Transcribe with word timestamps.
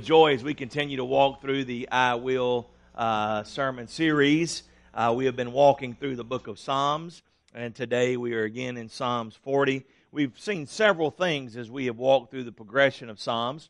joy 0.00 0.34
as 0.34 0.42
we 0.42 0.54
continue 0.54 0.96
to 0.96 1.04
walk 1.04 1.42
through 1.42 1.64
the 1.64 1.88
I 1.90 2.14
Will 2.14 2.70
uh, 2.94 3.42
sermon 3.42 3.86
series. 3.86 4.62
Uh, 4.94 5.12
we 5.14 5.26
have 5.26 5.36
been 5.36 5.52
walking 5.52 5.94
through 5.94 6.16
the 6.16 6.24
book 6.24 6.46
of 6.46 6.58
Psalms, 6.58 7.22
and 7.54 7.74
today 7.74 8.16
we 8.16 8.32
are 8.32 8.44
again 8.44 8.78
in 8.78 8.88
Psalms 8.88 9.36
40. 9.44 9.84
We've 10.10 10.32
seen 10.38 10.66
several 10.66 11.10
things 11.10 11.54
as 11.54 11.70
we 11.70 11.84
have 11.86 11.98
walked 11.98 12.30
through 12.30 12.44
the 12.44 12.52
progression 12.52 13.10
of 13.10 13.20
Psalms. 13.20 13.68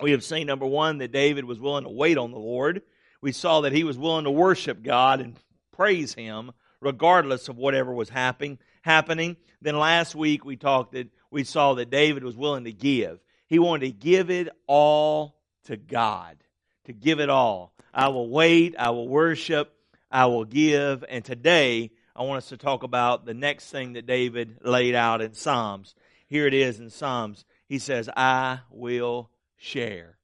We 0.00 0.12
have 0.12 0.24
seen, 0.24 0.46
number 0.46 0.64
one, 0.64 0.98
that 0.98 1.12
David 1.12 1.44
was 1.44 1.60
willing 1.60 1.84
to 1.84 1.90
wait 1.90 2.16
on 2.16 2.30
the 2.30 2.38
Lord. 2.38 2.80
We 3.20 3.32
saw 3.32 3.60
that 3.60 3.72
he 3.72 3.84
was 3.84 3.98
willing 3.98 4.24
to 4.24 4.30
worship 4.30 4.82
God 4.82 5.20
and 5.20 5.36
praise 5.72 6.14
Him 6.14 6.52
regardless 6.80 7.50
of 7.50 7.58
whatever 7.58 7.92
was 7.92 8.08
happening. 8.08 8.58
Happening. 8.80 9.36
Then 9.60 9.78
last 9.78 10.14
week 10.14 10.42
we 10.42 10.56
talked 10.56 10.92
that 10.92 11.08
we 11.30 11.44
saw 11.44 11.74
that 11.74 11.90
David 11.90 12.24
was 12.24 12.36
willing 12.36 12.64
to 12.64 12.72
give. 12.72 13.20
He 13.46 13.58
wanted 13.58 13.86
to 13.86 13.92
give 13.92 14.30
it 14.30 14.48
all 14.66 15.36
to 15.64 15.76
God, 15.76 16.36
to 16.84 16.92
give 16.92 17.20
it 17.20 17.28
all. 17.30 17.72
I 17.92 18.08
will 18.08 18.28
wait, 18.28 18.74
I 18.78 18.90
will 18.90 19.08
worship, 19.08 19.72
I 20.10 20.26
will 20.26 20.44
give. 20.44 21.04
And 21.08 21.24
today, 21.24 21.90
I 22.14 22.22
want 22.22 22.38
us 22.38 22.48
to 22.50 22.56
talk 22.56 22.82
about 22.82 23.24
the 23.24 23.34
next 23.34 23.70
thing 23.70 23.94
that 23.94 24.06
David 24.06 24.58
laid 24.62 24.94
out 24.94 25.22
in 25.22 25.34
Psalms. 25.34 25.94
Here 26.26 26.46
it 26.46 26.54
is 26.54 26.78
in 26.78 26.90
Psalms. 26.90 27.44
He 27.66 27.78
says, 27.78 28.08
I 28.16 28.60
will 28.70 29.30
share. 29.56 30.16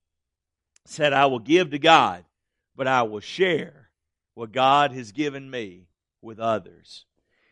Said, 0.85 1.13
I 1.13 1.27
will 1.27 1.39
give 1.39 1.71
to 1.71 1.79
God, 1.79 2.25
but 2.77 2.87
I 2.87 3.03
will 3.03 3.21
share 3.21 3.91
what 4.35 4.53
God 4.53 4.93
has 4.93 5.13
given 5.13 5.51
me 5.51 5.89
with 6.23 6.39
others. 6.39 7.07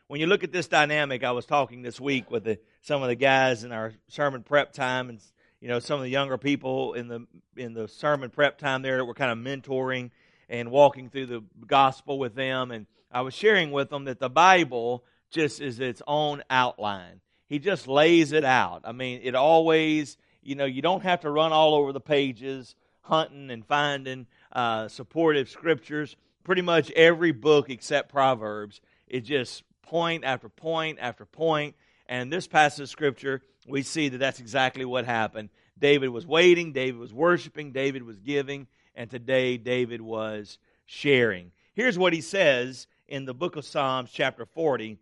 When 0.06 0.20
you 0.20 0.26
look 0.26 0.44
at 0.44 0.52
this 0.52 0.68
dynamic, 0.68 1.24
I 1.24 1.32
was 1.32 1.46
talking 1.46 1.82
this 1.82 2.00
week 2.00 2.30
with 2.30 2.44
the, 2.44 2.58
some 2.82 3.02
of 3.02 3.08
the 3.08 3.14
guys 3.14 3.64
in 3.64 3.72
our 3.72 3.94
sermon 4.08 4.42
prep 4.42 4.72
time 4.72 5.08
and 5.08 5.20
you 5.64 5.70
know 5.70 5.78
some 5.78 5.96
of 5.96 6.02
the 6.02 6.10
younger 6.10 6.36
people 6.36 6.92
in 6.92 7.08
the 7.08 7.26
in 7.56 7.72
the 7.72 7.88
sermon 7.88 8.28
prep 8.28 8.58
time 8.58 8.82
there 8.82 8.98
that 8.98 9.06
were 9.06 9.14
kind 9.14 9.32
of 9.32 9.38
mentoring 9.38 10.10
and 10.50 10.70
walking 10.70 11.08
through 11.08 11.24
the 11.24 11.42
gospel 11.66 12.18
with 12.18 12.34
them 12.34 12.70
and 12.70 12.84
I 13.10 13.22
was 13.22 13.32
sharing 13.32 13.70
with 13.70 13.88
them 13.88 14.04
that 14.04 14.18
the 14.18 14.28
Bible 14.28 15.04
just 15.30 15.62
is 15.62 15.80
its 15.80 16.02
own 16.06 16.42
outline. 16.50 17.22
He 17.46 17.58
just 17.58 17.88
lays 17.88 18.32
it 18.32 18.44
out. 18.44 18.82
I 18.84 18.92
mean, 18.92 19.20
it 19.22 19.34
always, 19.34 20.18
you 20.42 20.54
know, 20.54 20.66
you 20.66 20.82
don't 20.82 21.02
have 21.04 21.20
to 21.20 21.30
run 21.30 21.52
all 21.52 21.74
over 21.74 21.92
the 21.92 22.00
pages 22.00 22.74
hunting 23.00 23.50
and 23.50 23.64
finding 23.64 24.26
uh, 24.52 24.88
supportive 24.88 25.48
scriptures. 25.48 26.16
Pretty 26.42 26.62
much 26.62 26.90
every 26.90 27.32
book 27.32 27.70
except 27.70 28.10
Proverbs, 28.10 28.82
it 29.06 29.20
just 29.20 29.62
point 29.80 30.24
after 30.24 30.50
point 30.50 30.98
after 31.00 31.24
point. 31.24 31.74
And 32.06 32.30
this 32.30 32.46
passage 32.46 32.82
of 32.82 32.88
scripture 32.90 33.40
we 33.66 33.82
see 33.82 34.08
that 34.08 34.18
that's 34.18 34.40
exactly 34.40 34.84
what 34.84 35.04
happened. 35.04 35.50
David 35.78 36.08
was 36.08 36.26
waiting, 36.26 36.72
David 36.72 36.98
was 36.98 37.12
worshiping, 37.12 37.72
David 37.72 38.02
was 38.02 38.18
giving, 38.18 38.66
and 38.94 39.10
today 39.10 39.56
David 39.56 40.00
was 40.00 40.58
sharing. 40.86 41.52
Here's 41.74 41.98
what 41.98 42.12
he 42.12 42.20
says 42.20 42.86
in 43.08 43.24
the 43.24 43.34
book 43.34 43.56
of 43.56 43.64
Psalms, 43.64 44.10
chapter 44.12 44.46
40, 44.46 44.98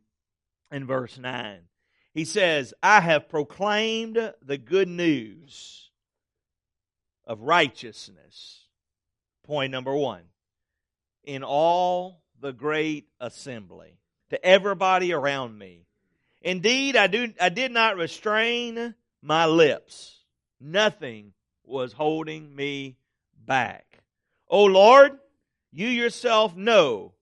and 0.70 0.86
verse 0.86 1.18
9. 1.18 1.60
He 2.14 2.24
says, 2.24 2.74
I 2.82 3.00
have 3.00 3.28
proclaimed 3.28 4.32
the 4.42 4.58
good 4.58 4.88
news 4.88 5.90
of 7.26 7.42
righteousness. 7.42 8.66
Point 9.44 9.72
number 9.72 9.94
one. 9.94 10.22
In 11.24 11.42
all 11.42 12.22
the 12.40 12.52
great 12.52 13.08
assembly, 13.20 13.98
to 14.30 14.44
everybody 14.44 15.12
around 15.12 15.56
me, 15.58 15.86
Indeed, 16.42 16.96
I, 16.96 17.06
do, 17.06 17.32
I 17.40 17.48
did 17.48 17.72
not 17.72 17.96
restrain 17.96 18.94
my 19.22 19.46
lips. 19.46 20.18
Nothing 20.60 21.32
was 21.64 21.92
holding 21.92 22.54
me 22.54 22.96
back. 23.46 24.02
O 24.48 24.64
Lord, 24.64 25.18
you 25.72 25.86
yourself 25.86 26.56
know 26.56 27.12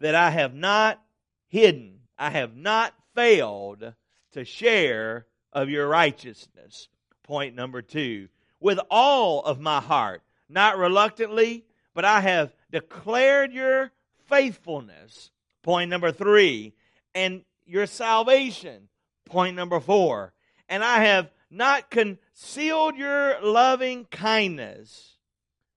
that 0.00 0.14
I 0.14 0.30
have 0.30 0.54
not 0.54 1.00
hidden, 1.48 2.00
I 2.18 2.30
have 2.30 2.56
not 2.56 2.94
failed 3.14 3.94
to 4.32 4.44
share 4.44 5.26
of 5.52 5.70
your 5.70 5.86
righteousness. 5.88 6.88
Point 7.22 7.54
number 7.54 7.80
two. 7.80 8.28
With 8.60 8.80
all 8.90 9.42
of 9.42 9.60
my 9.60 9.80
heart, 9.80 10.22
not 10.48 10.78
reluctantly, 10.78 11.64
but 11.94 12.04
I 12.04 12.20
have 12.20 12.54
declared 12.70 13.52
your 13.52 13.92
faithfulness. 14.26 15.30
Point 15.62 15.90
number 15.90 16.12
three. 16.12 16.74
And 17.14 17.44
your 17.66 17.86
salvation. 17.86 18.88
Point 19.26 19.56
number 19.56 19.80
four. 19.80 20.32
And 20.68 20.84
I 20.84 21.04
have 21.04 21.30
not 21.50 21.90
concealed 21.90 22.96
your 22.96 23.40
loving 23.42 24.06
kindness, 24.06 25.16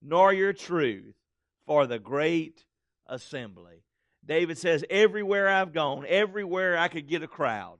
nor 0.02 0.34
your 0.34 0.53
truth 0.53 1.16
for 1.66 1.86
the 1.86 2.00
great 2.00 2.66
assembly. 3.06 3.84
David 4.25 4.58
says, 4.58 4.84
Everywhere 4.90 5.48
I've 5.48 5.74
gone, 5.74 6.06
everywhere 6.08 6.78
I 6.78 6.88
could 6.88 7.08
get 7.08 7.24
a 7.24 7.28
crowd, 7.28 7.80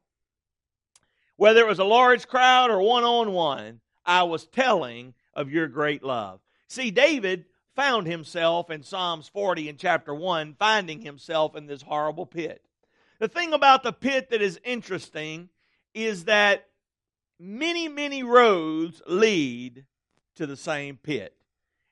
whether 1.35 1.62
it 1.62 1.68
was 1.68 1.79
a 1.79 1.84
large 1.84 2.28
crowd 2.28 2.72
or 2.72 2.81
one 2.81 3.03
on 3.03 3.31
one, 3.31 3.81
I 4.06 4.24
was 4.24 4.47
telling 4.47 5.13
of 5.34 5.51
your 5.51 5.68
great 5.68 6.03
love. 6.03 6.39
See, 6.68 6.91
David 6.91 7.45
found 7.75 8.07
himself 8.07 8.69
in 8.69 8.81
Psalms 8.81 9.29
40 9.29 9.69
in 9.69 9.78
chapter 9.78 10.13
1, 10.13 10.56
finding 10.57 11.01
himself 11.01 11.56
in 11.56 11.68
this 11.68 11.84
horrible 11.84 12.25
pit. 12.25 12.66
The 13.19 13.28
thing 13.28 13.53
about 13.53 13.83
the 13.83 13.94
pit 13.94 14.29
that 14.29 14.41
is 14.41 14.59
interesting 14.63 15.50
is 15.94 16.25
that 16.25 16.67
many, 17.39 17.88
many 17.88 18.23
roads 18.23 19.01
lead 19.07 19.85
to 20.35 20.45
the 20.45 20.57
same 20.57 20.97
pit. 20.97 21.33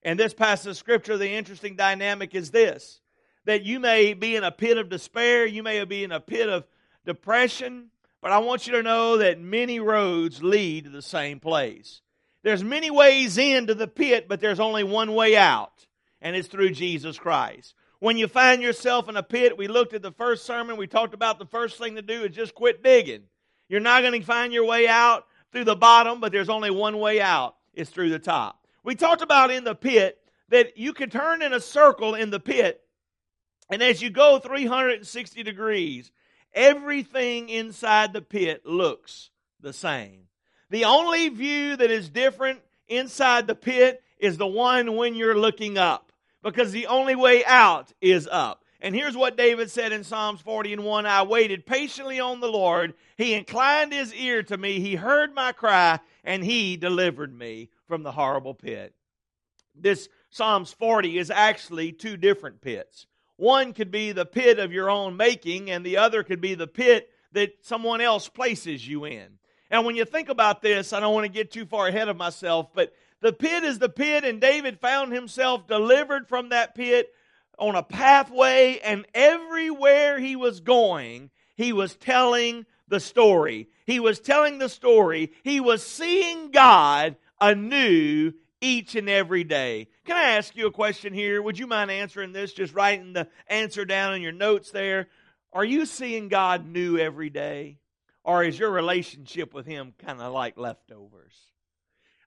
And 0.04 0.20
this 0.20 0.34
passage 0.34 0.70
of 0.70 0.78
scripture, 0.78 1.18
the 1.18 1.32
interesting 1.32 1.76
dynamic 1.76 2.36
is 2.36 2.52
this 2.52 3.02
that 3.46 3.64
you 3.64 3.80
may 3.80 4.14
be 4.16 4.36
in 4.36 4.44
a 4.44 4.52
pit 4.52 4.78
of 4.78 4.90
despair, 4.90 5.46
you 5.46 5.62
may 5.62 5.84
be 5.86 6.04
in 6.04 6.12
a 6.12 6.20
pit 6.20 6.50
of 6.50 6.66
depression, 7.06 7.92
but 8.20 8.32
I 8.32 8.40
want 8.40 8.66
you 8.66 8.74
to 8.74 8.82
know 8.82 9.18
that 9.18 9.40
many 9.40 9.80
roads 9.80 10.42
lead 10.42 10.86
to 10.86 10.90
the 10.90 11.04
same 11.04 11.40
place. 11.40 12.02
There's 12.42 12.64
many 12.64 12.90
ways 12.90 13.38
into 13.38 13.76
the 13.76 13.88
pit, 13.88 14.28
but 14.28 14.40
there's 14.40 14.60
only 14.60 14.84
one 14.84 15.14
way 15.14 15.38
out, 15.38 15.86
and 16.22 16.36
it's 16.36 16.48
through 16.48 16.72
Jesus 16.72 17.20
Christ. 17.20 17.76
When 18.00 18.18
you 18.18 18.28
find 18.28 18.62
yourself 18.62 19.08
in 19.08 19.16
a 19.16 19.24
pit, 19.24 19.58
we 19.58 19.68
looked 19.68 19.94
at 19.94 20.02
the 20.02 20.12
first 20.12 20.46
sermon, 20.46 20.78
we 20.78 20.88
talked 20.88 21.14
about 21.14 21.40
the 21.40 21.46
first 21.46 21.78
thing 21.78 21.96
to 21.96 22.02
do 22.02 22.24
is 22.24 22.36
just 22.36 22.54
quit 22.54 22.84
digging. 22.84 23.24
You're 23.70 23.80
not 23.80 24.02
going 24.02 24.20
to 24.20 24.26
find 24.26 24.54
your 24.54 24.66
way 24.66 24.88
out 24.88 25.26
through 25.52 25.64
the 25.64 25.76
bottom, 25.76 26.20
but 26.20 26.32
there's 26.32 26.50
only 26.50 26.72
one 26.72 27.00
way 27.00 27.22
out. 27.22 27.56
It's 27.74 27.90
through 27.90 28.10
the 28.10 28.20
top. 28.20 28.66
We 28.84 28.96
talked 28.96 29.22
about 29.22 29.52
in 29.52 29.64
the 29.64 29.76
pit 29.76 30.20
that 30.50 30.78
you 30.78 30.94
can 30.94 31.10
turn 31.10 31.42
in 31.42 31.54
a 31.54 31.60
circle 31.60 32.16
in 32.16 32.30
the 32.30 32.40
pit, 32.40 32.82
and 33.70 33.82
as 33.82 34.02
you 34.02 34.10
go 34.10 34.38
360 34.38 35.42
degrees, 35.44 36.12
everything 36.54 37.50
inside 37.50 38.14
the 38.14 38.22
pit 38.22 38.66
looks 38.66 39.32
the 39.60 39.74
same. 39.74 40.28
The 40.70 40.86
only 40.86 41.30
view 41.30 41.76
that 41.76 41.90
is 41.90 42.10
different 42.10 42.62
inside 42.88 43.48
the 43.48 43.56
pit 43.56 44.04
is 44.20 44.38
the 44.38 44.48
one 44.48 44.96
when 44.96 45.16
you're 45.16 45.38
looking 45.38 45.78
up 45.78 46.05
because 46.46 46.72
the 46.72 46.88
only 46.88 47.16
way 47.16 47.44
out 47.44 47.92
is 48.00 48.30
up. 48.32 48.64
And 48.80 48.94
here's 48.94 49.18
what 49.18 49.36
David 49.36 49.72
said 49.72 49.92
in 49.92 50.04
Psalms 50.04 50.42
40 50.42 50.74
and 50.74 50.84
1 50.84 51.06
I 51.08 51.24
waited 51.24 51.66
patiently 51.66 52.20
on 52.20 52.40
the 52.40 52.48
Lord. 52.48 52.94
He 53.18 53.34
inclined 53.34 53.92
his 53.92 54.14
ear 54.14 54.44
to 54.44 54.58
me. 54.58 54.80
He 54.80 54.96
heard 54.96 55.34
my 55.34 55.54
cry, 55.54 56.00
and 56.24 56.44
he 56.44 56.78
delivered 56.78 57.36
me 57.36 57.70
from 57.88 58.04
the 58.04 58.12
horrible 58.12 58.54
pit. 58.54 58.94
This 59.74 60.08
Psalms 60.30 60.72
40 60.72 61.18
is 61.18 61.32
actually 61.32 61.92
two 61.92 62.16
different 62.16 62.62
pits. 62.62 63.08
One 63.38 63.74
could 63.74 63.90
be 63.90 64.12
the 64.12 64.26
pit 64.26 64.60
of 64.60 64.72
your 64.72 64.90
own 64.90 65.18
making, 65.18 65.72
and 65.72 65.84
the 65.84 65.98
other 65.98 66.24
could 66.24 66.42
be 66.42 66.54
the 66.54 66.68
pit 66.68 67.10
that 67.32 67.54
someone 67.62 68.02
else 68.02 68.30
places 68.30 68.88
you 68.88 69.06
in. 69.06 69.40
And 69.72 69.84
when 69.84 69.96
you 69.96 70.06
think 70.06 70.30
about 70.30 70.62
this, 70.62 70.94
I 70.94 71.00
don't 71.00 71.14
want 71.14 71.26
to 71.26 71.32
get 71.32 71.52
too 71.52 71.66
far 71.66 71.88
ahead 71.88 72.08
of 72.08 72.18
myself, 72.18 72.70
but 72.74 72.94
the 73.22 73.34
pit 73.34 73.64
is 73.64 73.80
the 73.80 73.90
pit, 73.90 74.24
and 74.24 74.40
David 74.40 74.80
found 74.80 75.14
himself 75.14 75.68
delivered 75.68 76.28
from 76.28 76.50
that 76.50 76.76
pit 76.76 77.12
on 77.58 77.76
a 77.76 77.84
pathway, 77.84 78.80
and 78.84 79.06
everywhere 79.14 80.20
he 80.20 80.36
was 80.36 80.60
going, 80.60 81.30
he 81.56 81.74
was 81.74 81.96
telling 81.96 82.66
the 82.88 83.00
story. 83.00 83.70
He 83.86 84.00
was 84.00 84.20
telling 84.20 84.58
the 84.58 84.70
story. 84.70 85.32
He 85.44 85.60
was 85.60 85.84
seeing 85.84 86.52
God 86.52 87.16
anew 87.40 88.34
each 88.62 88.96
and 88.96 89.10
every 89.10 89.44
day. 89.44 89.88
Can 90.06 90.18
I 90.18 90.32
ask 90.32 90.56
you 90.56 90.68
a 90.68 90.72
question 90.72 91.14
here? 91.14 91.42
Would 91.42 91.60
you 91.60 91.68
mind 91.68 91.92
answering 91.92 92.34
this? 92.34 92.54
Just 92.54 92.74
writing 92.74 93.14
the 93.14 93.28
answer 93.48 93.86
down 93.86 94.14
in 94.16 94.22
your 94.22 94.32
notes 94.32 94.72
there. 94.72 95.08
Are 95.54 95.66
you 95.66 95.86
seeing 95.86 96.28
God 96.28 96.68
new 96.68 96.98
every 96.98 97.30
day? 97.30 97.78
Or 98.24 98.44
is 98.44 98.58
your 98.58 98.72
relationship 98.72 99.54
with 99.54 99.66
Him 99.66 99.94
kind 100.04 100.20
of 100.20 100.34
like 100.34 100.58
leftovers? 100.58 101.36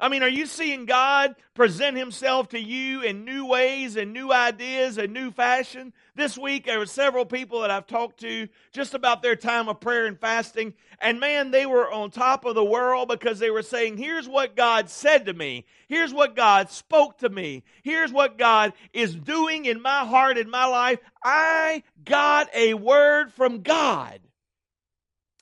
I 0.01 0.09
mean, 0.09 0.23
are 0.23 0.29
you 0.29 0.47
seeing 0.47 0.87
God 0.87 1.35
present 1.55 1.97
Himself 1.97 2.51
to 2.51 2.61
you 2.61 3.03
in 3.03 3.25
new 3.25 3.47
ways 3.47 3.97
and 3.97 4.13
new 4.13 4.33
ideas 4.33 4.97
and 4.97 5.13
new 5.13 5.33
fashion? 5.33 5.93
This 6.15 6.39
week, 6.39 6.67
there 6.67 6.79
were 6.79 6.87
several 6.87 7.25
people 7.25 7.63
that 7.63 7.73
I've 7.73 7.89
talked 7.89 8.21
to 8.21 8.49
just 8.73 8.95
about 8.95 9.23
their 9.23 9.35
time 9.35 9.69
of 9.69 9.81
prayer 9.81 10.07
and 10.07 10.19
fasting. 10.19 10.75
And 11.01 11.19
man, 11.19 11.51
they 11.51 11.67
were 11.67 11.91
on 11.91 12.13
top 12.13 12.45
of 12.45 12.55
the 12.55 12.65
world 12.65 13.09
because 13.09 13.41
they 13.41 13.51
were 13.51 13.63
saying, 13.63 13.97
here's 13.97 14.29
what 14.29 14.55
God 14.55 14.89
said 14.89 15.27
to 15.27 15.35
me. 15.35 15.65
Here's 15.89 16.15
what 16.15 16.37
God 16.37 16.71
spoke 16.71 17.19
to 17.19 17.29
me. 17.29 17.65
Here's 17.83 18.13
what 18.13 18.39
God 18.39 18.75
is 18.93 19.17
doing 19.17 19.65
in 19.65 19.83
my 19.83 20.05
heart, 20.07 20.39
in 20.39 20.49
my 20.49 20.67
life. 20.67 21.01
I 21.25 21.83
got 22.05 22.49
a 22.55 22.75
word 22.75 23.33
from 23.33 23.63
God. 23.63 24.21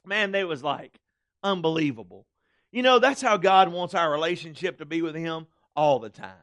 Man, 0.06 0.32
they 0.32 0.44
was 0.44 0.62
like 0.62 0.98
unbelievable. 1.42 2.24
You 2.76 2.82
know, 2.82 2.98
that's 2.98 3.22
how 3.22 3.38
God 3.38 3.72
wants 3.72 3.94
our 3.94 4.12
relationship 4.12 4.80
to 4.80 4.84
be 4.84 5.00
with 5.00 5.14
Him 5.14 5.46
all 5.74 5.98
the 5.98 6.10
time. 6.10 6.34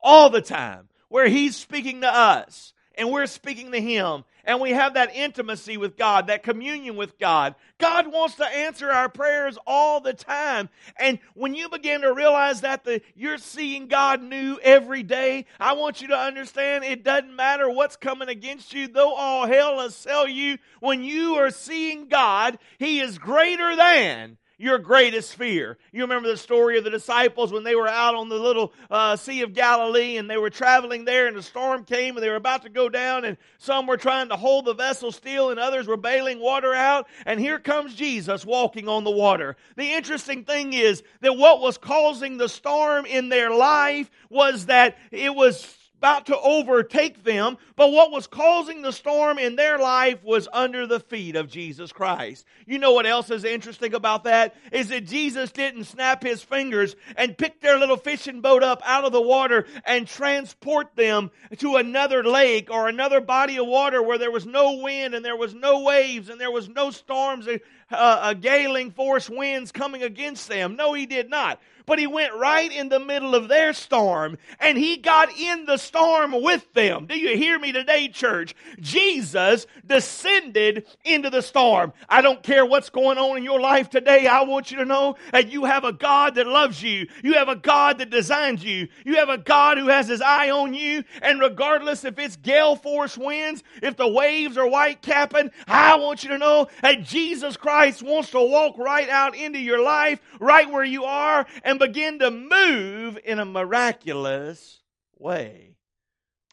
All 0.00 0.30
the 0.30 0.40
time. 0.40 0.88
Where 1.08 1.26
He's 1.26 1.56
speaking 1.56 2.02
to 2.02 2.06
us 2.06 2.72
and 2.94 3.10
we're 3.10 3.26
speaking 3.26 3.72
to 3.72 3.80
Him 3.80 4.22
and 4.44 4.60
we 4.60 4.70
have 4.70 4.94
that 4.94 5.12
intimacy 5.12 5.78
with 5.78 5.96
God, 5.96 6.28
that 6.28 6.44
communion 6.44 6.94
with 6.94 7.18
God. 7.18 7.56
God 7.78 8.12
wants 8.12 8.36
to 8.36 8.46
answer 8.46 8.92
our 8.92 9.08
prayers 9.08 9.58
all 9.66 10.00
the 10.00 10.12
time. 10.12 10.68
And 11.00 11.18
when 11.34 11.56
you 11.56 11.68
begin 11.68 12.02
to 12.02 12.14
realize 12.14 12.60
that 12.60 12.84
the, 12.84 13.02
you're 13.16 13.38
seeing 13.38 13.88
God 13.88 14.22
new 14.22 14.60
every 14.62 15.02
day, 15.02 15.46
I 15.58 15.72
want 15.72 16.00
you 16.00 16.06
to 16.08 16.16
understand 16.16 16.84
it 16.84 17.02
doesn't 17.02 17.34
matter 17.34 17.68
what's 17.68 17.96
coming 17.96 18.28
against 18.28 18.72
you, 18.72 18.86
though 18.86 19.14
all 19.14 19.48
hell 19.48 19.80
assail 19.80 20.28
you. 20.28 20.58
When 20.78 21.02
you 21.02 21.34
are 21.40 21.50
seeing 21.50 22.06
God, 22.06 22.60
He 22.78 23.00
is 23.00 23.18
greater 23.18 23.74
than 23.74 24.38
your 24.62 24.78
greatest 24.78 25.34
fear. 25.34 25.76
You 25.90 26.02
remember 26.02 26.28
the 26.28 26.36
story 26.36 26.78
of 26.78 26.84
the 26.84 26.90
disciples 26.90 27.52
when 27.52 27.64
they 27.64 27.74
were 27.74 27.88
out 27.88 28.14
on 28.14 28.28
the 28.28 28.38
little 28.38 28.72
uh, 28.88 29.16
Sea 29.16 29.42
of 29.42 29.54
Galilee 29.54 30.18
and 30.18 30.30
they 30.30 30.36
were 30.36 30.50
traveling 30.50 31.04
there 31.04 31.26
and 31.26 31.36
a 31.36 31.42
storm 31.42 31.82
came 31.84 32.16
and 32.16 32.22
they 32.22 32.30
were 32.30 32.36
about 32.36 32.62
to 32.62 32.68
go 32.68 32.88
down 32.88 33.24
and 33.24 33.36
some 33.58 33.88
were 33.88 33.96
trying 33.96 34.28
to 34.28 34.36
hold 34.36 34.66
the 34.66 34.74
vessel 34.74 35.10
still 35.10 35.50
and 35.50 35.58
others 35.58 35.88
were 35.88 35.96
bailing 35.96 36.38
water 36.38 36.72
out 36.72 37.08
and 37.26 37.40
here 37.40 37.58
comes 37.58 37.96
Jesus 37.96 38.46
walking 38.46 38.86
on 38.86 39.02
the 39.02 39.10
water. 39.10 39.56
The 39.74 39.94
interesting 39.94 40.44
thing 40.44 40.74
is 40.74 41.02
that 41.22 41.36
what 41.36 41.60
was 41.60 41.76
causing 41.76 42.36
the 42.36 42.48
storm 42.48 43.04
in 43.04 43.30
their 43.30 43.50
life 43.50 44.12
was 44.30 44.66
that 44.66 44.96
it 45.10 45.34
was 45.34 45.76
about 46.02 46.26
to 46.26 46.36
overtake 46.36 47.22
them, 47.22 47.56
but 47.76 47.92
what 47.92 48.10
was 48.10 48.26
causing 48.26 48.82
the 48.82 48.90
storm 48.90 49.38
in 49.38 49.54
their 49.54 49.78
life 49.78 50.18
was 50.24 50.48
under 50.52 50.84
the 50.84 50.98
feet 50.98 51.36
of 51.36 51.48
Jesus 51.48 51.92
Christ. 51.92 52.44
You 52.66 52.80
know 52.80 52.90
what 52.90 53.06
else 53.06 53.30
is 53.30 53.44
interesting 53.44 53.94
about 53.94 54.24
that? 54.24 54.56
Is 54.72 54.88
that 54.88 55.06
Jesus 55.06 55.52
didn't 55.52 55.84
snap 55.84 56.24
his 56.24 56.42
fingers 56.42 56.96
and 57.16 57.38
pick 57.38 57.60
their 57.60 57.78
little 57.78 57.96
fishing 57.96 58.40
boat 58.40 58.64
up 58.64 58.82
out 58.84 59.04
of 59.04 59.12
the 59.12 59.22
water 59.22 59.64
and 59.86 60.04
transport 60.04 60.88
them 60.96 61.30
to 61.58 61.76
another 61.76 62.24
lake 62.24 62.68
or 62.68 62.88
another 62.88 63.20
body 63.20 63.58
of 63.58 63.68
water 63.68 64.02
where 64.02 64.18
there 64.18 64.32
was 64.32 64.44
no 64.44 64.78
wind 64.78 65.14
and 65.14 65.24
there 65.24 65.36
was 65.36 65.54
no 65.54 65.84
waves 65.84 66.30
and 66.30 66.40
there 66.40 66.50
was 66.50 66.68
no 66.68 66.90
storms, 66.90 67.46
uh, 67.46 67.58
uh, 67.92 68.34
galing 68.34 68.90
force 68.90 69.30
winds 69.30 69.70
coming 69.70 70.02
against 70.02 70.48
them. 70.48 70.74
No, 70.74 70.94
he 70.94 71.06
did 71.06 71.30
not 71.30 71.60
but 71.86 71.98
he 71.98 72.06
went 72.06 72.34
right 72.34 72.70
in 72.70 72.88
the 72.88 73.00
middle 73.00 73.34
of 73.34 73.48
their 73.48 73.72
storm 73.72 74.38
and 74.60 74.78
he 74.78 74.96
got 74.96 75.36
in 75.36 75.66
the 75.66 75.76
storm 75.76 76.42
with 76.42 76.72
them. 76.74 77.06
Do 77.06 77.18
you 77.18 77.36
hear 77.36 77.58
me 77.58 77.72
today, 77.72 78.08
church? 78.08 78.54
Jesus 78.80 79.66
descended 79.86 80.86
into 81.04 81.30
the 81.30 81.42
storm. 81.42 81.92
I 82.08 82.22
don't 82.22 82.42
care 82.42 82.64
what's 82.64 82.90
going 82.90 83.18
on 83.18 83.36
in 83.36 83.44
your 83.44 83.60
life 83.60 83.90
today. 83.90 84.26
I 84.26 84.42
want 84.42 84.70
you 84.70 84.78
to 84.78 84.84
know 84.84 85.16
that 85.32 85.50
you 85.50 85.64
have 85.64 85.84
a 85.84 85.92
God 85.92 86.34
that 86.36 86.46
loves 86.46 86.82
you. 86.82 87.06
You 87.22 87.34
have 87.34 87.48
a 87.48 87.56
God 87.56 87.98
that 87.98 88.10
designs 88.10 88.64
you. 88.64 88.88
You 89.04 89.16
have 89.16 89.28
a 89.28 89.38
God 89.38 89.78
who 89.78 89.88
has 89.88 90.08
his 90.08 90.20
eye 90.20 90.50
on 90.50 90.74
you. 90.74 91.04
And 91.20 91.40
regardless 91.40 92.04
if 92.04 92.18
it's 92.18 92.36
gale 92.36 92.76
force 92.76 93.16
winds, 93.16 93.62
if 93.82 93.96
the 93.96 94.08
waves 94.08 94.56
are 94.56 94.68
white 94.68 95.02
capping, 95.02 95.50
I 95.66 95.96
want 95.96 96.22
you 96.22 96.30
to 96.30 96.38
know 96.38 96.68
that 96.82 97.02
Jesus 97.02 97.56
Christ 97.56 98.02
wants 98.02 98.30
to 98.30 98.40
walk 98.42 98.78
right 98.78 99.08
out 99.08 99.36
into 99.36 99.58
your 99.58 99.82
life, 99.82 100.20
right 100.40 100.70
where 100.70 100.84
you 100.84 101.04
are, 101.04 101.46
and 101.64 101.71
and 101.72 101.78
begin 101.78 102.18
to 102.18 102.30
move 102.30 103.18
in 103.24 103.38
a 103.38 103.46
miraculous 103.46 104.80
way. 105.18 105.74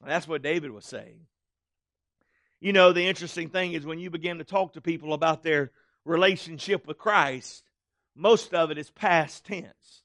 that's 0.06 0.30
what 0.30 0.42
David 0.42 0.72
was 0.72 0.86
saying. 0.86 1.26
You 2.62 2.72
know, 2.72 2.94
the 2.94 3.06
interesting 3.06 3.50
thing 3.50 3.74
is 3.74 3.86
when 3.86 4.00
you 4.00 4.10
begin 4.10 4.38
to 4.38 4.46
talk 4.46 4.74
to 4.74 4.82
people 4.82 5.14
about 5.14 5.44
their 5.44 5.72
relationship 6.06 6.88
with 6.88 6.98
Christ, 6.98 7.64
most 8.16 8.54
of 8.54 8.72
it 8.72 8.78
is 8.78 8.90
past 8.92 9.46
tense. 9.46 10.04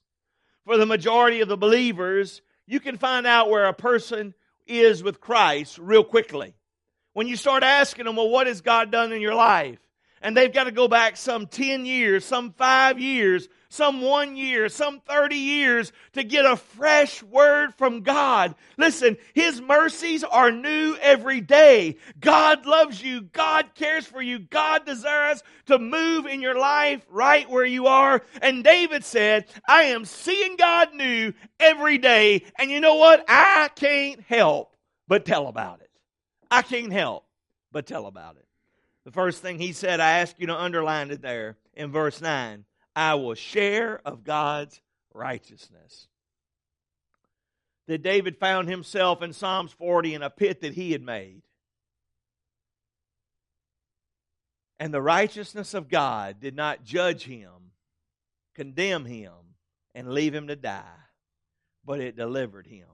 For 0.65 0.75
the 0.75 0.85
majority 0.85 1.39
of 1.39 1.47
the 1.47 1.55
believers, 1.55 2.41
you 2.67 2.81
can 2.81 2.97
find 2.97 3.25
out 3.25 3.49
where 3.49 3.67
a 3.67 3.73
person 3.73 4.33
is 4.67 5.01
with 5.01 5.21
Christ 5.21 5.77
real 5.77 6.03
quickly. 6.03 6.55
When 7.13 7.29
you 7.29 7.37
start 7.37 7.63
asking 7.63 8.03
them, 8.03 8.17
well, 8.17 8.29
what 8.29 8.47
has 8.47 8.59
God 8.59 8.91
done 8.91 9.13
in 9.13 9.21
your 9.21 9.35
life? 9.35 9.79
And 10.21 10.35
they've 10.35 10.51
got 10.51 10.65
to 10.65 10.71
go 10.71 10.89
back 10.89 11.15
some 11.15 11.47
10 11.47 11.85
years, 11.85 12.25
some 12.25 12.51
five 12.51 12.99
years 12.99 13.47
some 13.75 14.01
one 14.01 14.37
year, 14.37 14.69
some 14.69 15.01
30 15.01 15.35
years 15.35 15.91
to 16.13 16.23
get 16.23 16.45
a 16.45 16.55
fresh 16.55 17.21
word 17.21 17.73
from 17.75 18.01
God. 18.01 18.55
Listen, 18.77 19.17
His 19.33 19.61
mercies 19.61 20.23
are 20.23 20.51
new 20.51 20.95
every 21.01 21.41
day. 21.41 21.97
God 22.19 22.65
loves 22.65 23.03
you. 23.03 23.21
God 23.21 23.75
cares 23.75 24.05
for 24.07 24.21
you. 24.21 24.39
God 24.39 24.85
desires 24.85 25.43
to 25.65 25.77
move 25.77 26.25
in 26.25 26.41
your 26.41 26.57
life 26.57 27.05
right 27.09 27.49
where 27.49 27.65
you 27.65 27.87
are. 27.87 28.23
And 28.41 28.63
David 28.63 29.03
said, 29.03 29.45
I 29.67 29.83
am 29.83 30.05
seeing 30.05 30.55
God 30.55 30.93
new 30.93 31.33
every 31.59 31.97
day. 31.97 32.43
And 32.57 32.71
you 32.71 32.79
know 32.79 32.95
what? 32.95 33.25
I 33.27 33.69
can't 33.75 34.21
help 34.21 34.75
but 35.07 35.25
tell 35.25 35.47
about 35.47 35.81
it. 35.81 35.89
I 36.49 36.61
can't 36.61 36.93
help 36.93 37.25
but 37.71 37.85
tell 37.85 38.05
about 38.05 38.37
it. 38.37 38.45
The 39.03 39.11
first 39.11 39.41
thing 39.41 39.59
he 39.59 39.73
said, 39.73 39.99
I 39.99 40.19
ask 40.19 40.35
you 40.39 40.47
to 40.47 40.55
underline 40.55 41.11
it 41.11 41.21
there 41.21 41.57
in 41.75 41.91
verse 41.91 42.21
9. 42.21 42.63
I 42.95 43.15
will 43.15 43.35
share 43.35 43.99
of 44.05 44.23
God's 44.23 44.79
righteousness. 45.13 46.07
That 47.87 48.01
David 48.01 48.37
found 48.37 48.69
himself 48.69 49.21
in 49.21 49.33
Psalms 49.33 49.71
40 49.73 50.15
in 50.15 50.23
a 50.23 50.29
pit 50.29 50.61
that 50.61 50.73
he 50.73 50.91
had 50.91 51.03
made. 51.03 51.41
And 54.79 54.93
the 54.93 55.01
righteousness 55.01 55.73
of 55.73 55.89
God 55.89 56.39
did 56.39 56.55
not 56.55 56.83
judge 56.83 57.23
him, 57.23 57.51
condemn 58.55 59.05
him, 59.05 59.31
and 59.93 60.11
leave 60.11 60.33
him 60.33 60.47
to 60.47 60.55
die, 60.55 60.83
but 61.85 61.99
it 62.01 62.17
delivered 62.17 62.67
him. 62.67 62.87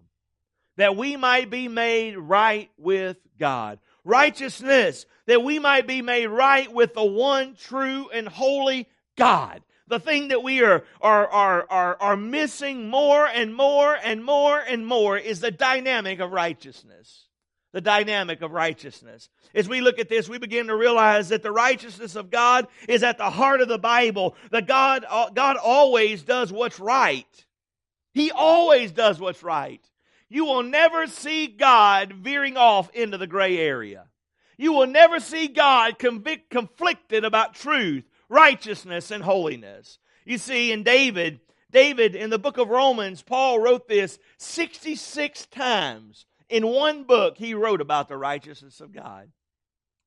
That 0.77 0.95
we 0.95 1.15
might 1.17 1.49
be 1.49 1.67
made 1.67 2.17
right 2.17 2.69
with 2.77 3.17
God. 3.39 3.79
Righteousness, 4.03 5.05
that 5.25 5.43
we 5.43 5.59
might 5.59 5.87
be 5.87 6.01
made 6.01 6.27
right 6.27 6.71
with 6.71 6.93
the 6.93 7.03
one 7.03 7.55
true 7.55 8.09
and 8.09 8.27
holy 8.27 8.87
God 9.15 9.61
the 9.91 9.99
thing 9.99 10.29
that 10.29 10.41
we 10.41 10.63
are, 10.63 10.85
are, 11.01 11.27
are, 11.27 11.67
are, 11.69 11.97
are 11.99 12.17
missing 12.17 12.89
more 12.89 13.27
and 13.27 13.53
more 13.53 13.93
and 13.93 14.23
more 14.23 14.57
and 14.57 14.87
more 14.87 15.17
is 15.17 15.41
the 15.41 15.51
dynamic 15.51 16.21
of 16.21 16.31
righteousness. 16.31 17.27
The 17.73 17.81
dynamic 17.81 18.41
of 18.41 18.51
righteousness. 18.51 19.29
As 19.53 19.67
we 19.67 19.81
look 19.81 19.99
at 19.99 20.07
this, 20.07 20.29
we 20.29 20.37
begin 20.37 20.67
to 20.67 20.75
realize 20.75 21.29
that 21.29 21.43
the 21.43 21.51
righteousness 21.51 22.15
of 22.15 22.31
God 22.31 22.67
is 22.87 23.03
at 23.03 23.17
the 23.17 23.29
heart 23.29 23.59
of 23.59 23.67
the 23.67 23.77
Bible. 23.77 24.35
That 24.51 24.65
God, 24.65 25.05
uh, 25.07 25.29
God 25.29 25.57
always 25.57 26.23
does 26.23 26.53
what's 26.53 26.79
right. 26.79 27.45
He 28.13 28.31
always 28.31 28.93
does 28.93 29.19
what's 29.19 29.43
right. 29.43 29.85
You 30.29 30.45
will 30.45 30.63
never 30.63 31.07
see 31.07 31.47
God 31.47 32.13
veering 32.13 32.55
off 32.55 32.89
into 32.93 33.17
the 33.17 33.27
gray 33.27 33.57
area. 33.57 34.05
You 34.57 34.71
will 34.71 34.87
never 34.87 35.19
see 35.19 35.49
God 35.49 35.99
convict, 35.99 36.49
conflicted 36.49 37.25
about 37.25 37.55
truth 37.55 38.05
righteousness 38.31 39.11
and 39.11 39.23
holiness. 39.23 39.99
You 40.25 40.37
see, 40.37 40.71
in 40.71 40.83
David, 40.83 41.41
David, 41.69 42.15
in 42.15 42.29
the 42.29 42.39
book 42.39 42.57
of 42.57 42.69
Romans, 42.69 43.21
Paul 43.21 43.59
wrote 43.59 43.87
this 43.87 44.17
66 44.37 45.45
times. 45.47 46.25
In 46.49 46.65
one 46.65 47.03
book, 47.03 47.37
he 47.37 47.53
wrote 47.53 47.81
about 47.81 48.07
the 48.07 48.17
righteousness 48.17 48.81
of 48.81 48.93
God. 48.93 49.29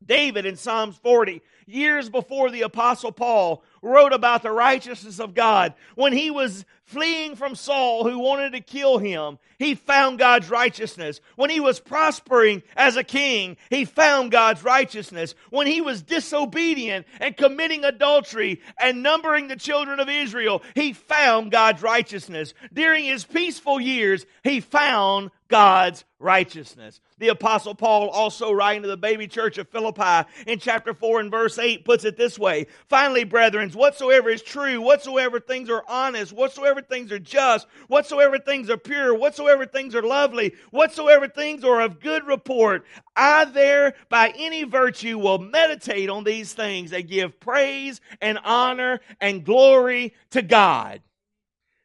David 0.06 0.46
in 0.46 0.56
Psalms 0.56 0.96
40, 0.96 1.42
years 1.66 2.08
before 2.08 2.50
the 2.50 2.62
Apostle 2.62 3.12
Paul, 3.12 3.62
wrote 3.82 4.12
about 4.12 4.42
the 4.42 4.50
righteousness 4.50 5.18
of 5.18 5.34
God. 5.34 5.74
When 5.94 6.12
he 6.12 6.30
was 6.30 6.64
fleeing 6.84 7.36
from 7.36 7.54
Saul, 7.54 8.08
who 8.08 8.18
wanted 8.18 8.52
to 8.52 8.60
kill 8.60 8.98
him, 8.98 9.38
he 9.58 9.74
found 9.74 10.18
God's 10.18 10.50
righteousness. 10.50 11.20
When 11.36 11.50
he 11.50 11.60
was 11.60 11.80
prospering 11.80 12.62
as 12.76 12.96
a 12.96 13.04
king, 13.04 13.56
he 13.70 13.84
found 13.84 14.30
God's 14.30 14.62
righteousness. 14.62 15.34
When 15.50 15.66
he 15.66 15.80
was 15.80 16.02
disobedient 16.02 17.06
and 17.20 17.36
committing 17.36 17.84
adultery 17.84 18.60
and 18.78 19.02
numbering 19.02 19.48
the 19.48 19.56
children 19.56 20.00
of 20.00 20.08
Israel, 20.08 20.62
he 20.74 20.92
found 20.92 21.50
God's 21.50 21.82
righteousness. 21.82 22.52
During 22.72 23.04
his 23.04 23.24
peaceful 23.24 23.80
years, 23.80 24.26
he 24.42 24.60
found 24.60 25.30
God's 25.54 26.04
righteousness. 26.18 27.00
The 27.18 27.28
apostle 27.28 27.76
Paul 27.76 28.08
also 28.08 28.50
writing 28.50 28.82
to 28.82 28.88
the 28.88 28.96
baby 28.96 29.28
church 29.28 29.56
of 29.56 29.68
Philippi 29.68 30.28
in 30.48 30.58
chapter 30.58 30.92
4 30.92 31.20
and 31.20 31.30
verse 31.30 31.60
8 31.60 31.84
puts 31.84 32.04
it 32.04 32.16
this 32.16 32.36
way. 32.36 32.66
Finally, 32.88 33.22
brethren, 33.22 33.70
whatsoever 33.70 34.30
is 34.30 34.42
true, 34.42 34.80
whatsoever 34.80 35.38
things 35.38 35.70
are 35.70 35.84
honest, 35.86 36.32
whatsoever 36.32 36.82
things 36.82 37.12
are 37.12 37.20
just, 37.20 37.68
whatsoever 37.86 38.36
things 38.40 38.68
are 38.68 38.76
pure, 38.76 39.14
whatsoever 39.14 39.64
things 39.64 39.94
are 39.94 40.02
lovely, 40.02 40.54
whatsoever 40.72 41.28
things 41.28 41.62
are 41.62 41.82
of 41.82 42.00
good 42.00 42.26
report, 42.26 42.84
I 43.14 43.44
there 43.44 43.94
by 44.08 44.34
any 44.36 44.64
virtue 44.64 45.18
will 45.18 45.38
meditate 45.38 46.10
on 46.10 46.24
these 46.24 46.52
things 46.52 46.90
that 46.90 47.06
give 47.06 47.38
praise 47.38 48.00
and 48.20 48.40
honor 48.42 48.98
and 49.20 49.44
glory 49.44 50.14
to 50.30 50.42
God. 50.42 51.00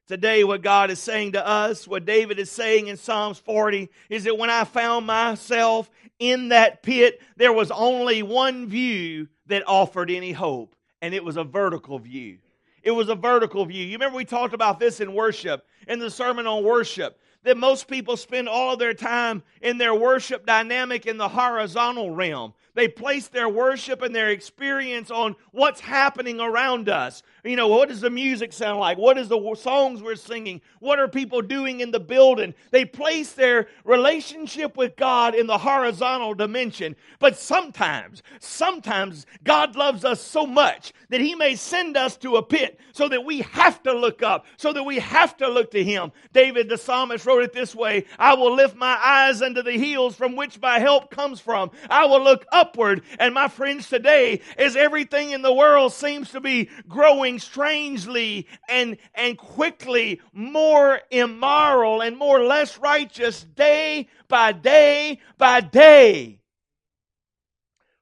Today, 0.09 0.43
what 0.43 0.63
God 0.63 0.89
is 0.89 0.97
saying 0.97 1.33
to 1.33 1.47
us, 1.47 1.87
what 1.87 2.03
David 2.03 2.39
is 2.39 2.49
saying 2.49 2.87
in 2.87 2.97
Psalms 2.97 3.37
40, 3.37 3.91
is 4.09 4.23
that 4.23 4.39
when 4.39 4.49
I 4.49 4.63
found 4.63 5.05
myself 5.05 5.87
in 6.17 6.49
that 6.49 6.81
pit, 6.81 7.21
there 7.37 7.53
was 7.53 7.69
only 7.69 8.23
one 8.23 8.65
view 8.65 9.27
that 9.45 9.61
offered 9.67 10.09
any 10.09 10.31
hope, 10.31 10.75
and 10.99 11.13
it 11.13 11.23
was 11.23 11.37
a 11.37 11.43
vertical 11.43 11.99
view. 11.99 12.39
It 12.81 12.89
was 12.89 13.07
a 13.07 13.13
vertical 13.13 13.67
view. 13.67 13.85
You 13.85 13.93
remember 13.93 14.17
we 14.17 14.25
talked 14.25 14.55
about 14.55 14.79
this 14.79 14.99
in 14.99 15.13
worship, 15.13 15.63
in 15.87 15.99
the 15.99 16.09
sermon 16.09 16.47
on 16.47 16.63
worship, 16.63 17.19
that 17.43 17.57
most 17.57 17.87
people 17.87 18.17
spend 18.17 18.49
all 18.49 18.73
of 18.73 18.79
their 18.79 18.95
time 18.95 19.43
in 19.61 19.77
their 19.77 19.93
worship 19.93 20.43
dynamic 20.43 21.05
in 21.05 21.17
the 21.17 21.29
horizontal 21.29 22.09
realm. 22.09 22.53
They 22.73 22.87
place 22.87 23.27
their 23.27 23.47
worship 23.47 24.01
and 24.01 24.15
their 24.15 24.29
experience 24.29 25.11
on 25.11 25.35
what's 25.51 25.81
happening 25.81 26.39
around 26.39 26.89
us. 26.89 27.23
You 27.49 27.55
know, 27.55 27.67
what 27.67 27.89
does 27.89 28.01
the 28.01 28.11
music 28.11 28.53
sound 28.53 28.79
like? 28.79 28.99
What 28.99 29.17
is 29.17 29.27
the 29.27 29.55
songs 29.55 30.03
we're 30.03 30.15
singing? 30.15 30.61
What 30.77 30.99
are 30.99 31.07
people 31.07 31.41
doing 31.41 31.79
in 31.79 31.89
the 31.89 31.99
building? 31.99 32.53
They 32.69 32.85
place 32.85 33.31
their 33.31 33.69
relationship 33.83 34.77
with 34.77 34.95
God 34.95 35.33
in 35.33 35.47
the 35.47 35.57
horizontal 35.57 36.35
dimension. 36.35 36.95
But 37.17 37.39
sometimes, 37.39 38.21
sometimes 38.39 39.25
God 39.43 39.75
loves 39.75 40.05
us 40.05 40.21
so 40.21 40.45
much 40.45 40.93
that 41.09 41.21
He 41.21 41.33
may 41.33 41.55
send 41.55 41.97
us 41.97 42.17
to 42.17 42.35
a 42.35 42.43
pit 42.43 42.79
so 42.91 43.09
that 43.09 43.25
we 43.25 43.41
have 43.41 43.81
to 43.81 43.93
look 43.93 44.21
up, 44.21 44.45
so 44.57 44.71
that 44.71 44.83
we 44.83 44.99
have 44.99 45.35
to 45.37 45.47
look 45.47 45.71
to 45.71 45.83
Him. 45.83 46.11
David 46.31 46.69
the 46.69 46.77
psalmist 46.77 47.25
wrote 47.25 47.43
it 47.43 47.53
this 47.53 47.73
way 47.73 48.05
I 48.19 48.35
will 48.35 48.53
lift 48.53 48.75
my 48.75 48.95
eyes 49.03 49.41
unto 49.41 49.63
the 49.63 49.71
hills 49.71 50.15
from 50.15 50.35
which 50.35 50.61
my 50.61 50.77
help 50.77 51.09
comes 51.09 51.39
from. 51.39 51.71
I 51.89 52.05
will 52.05 52.23
look 52.23 52.45
upward. 52.51 53.01
And 53.17 53.33
my 53.33 53.47
friends, 53.47 53.89
today, 53.89 54.41
as 54.55 54.75
everything 54.75 55.31
in 55.31 55.41
the 55.41 55.51
world 55.51 55.93
seems 55.93 56.29
to 56.31 56.39
be 56.39 56.69
growing 56.87 57.38
strangely 57.39 58.47
and, 58.67 58.97
and 59.15 59.37
quickly 59.37 60.21
more 60.33 60.99
immoral 61.09 62.01
and 62.01 62.17
more 62.17 62.43
less 62.43 62.77
righteous 62.77 63.43
day 63.43 64.07
by 64.27 64.51
day 64.51 65.19
by 65.37 65.61
day. 65.61 66.39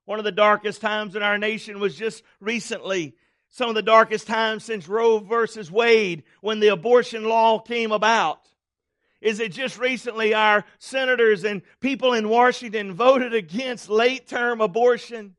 One 0.05 0.19
of 0.19 0.25
the 0.25 0.31
darkest 0.31 0.81
times 0.81 1.15
in 1.15 1.23
our 1.23 1.37
nation 1.37 1.79
was 1.79 1.95
just 1.95 2.23
recently 2.39 3.15
some 3.49 3.69
of 3.69 3.75
the 3.75 3.81
darkest 3.81 4.27
times 4.27 4.63
since 4.63 4.87
Roe 4.87 5.19
versus 5.19 5.71
Wade 5.71 6.23
when 6.41 6.59
the 6.59 6.67
abortion 6.67 7.23
law 7.23 7.59
came 7.59 7.91
about 7.91 8.47
is 9.21 9.39
it 9.39 9.51
just 9.51 9.79
recently 9.79 10.33
our 10.33 10.63
senators 10.77 11.43
and 11.43 11.61
people 11.79 12.13
in 12.13 12.29
Washington 12.29 12.93
voted 12.93 13.33
against 13.33 13.89
late 13.89 14.27
term 14.27 14.61
abortion. 14.61 15.35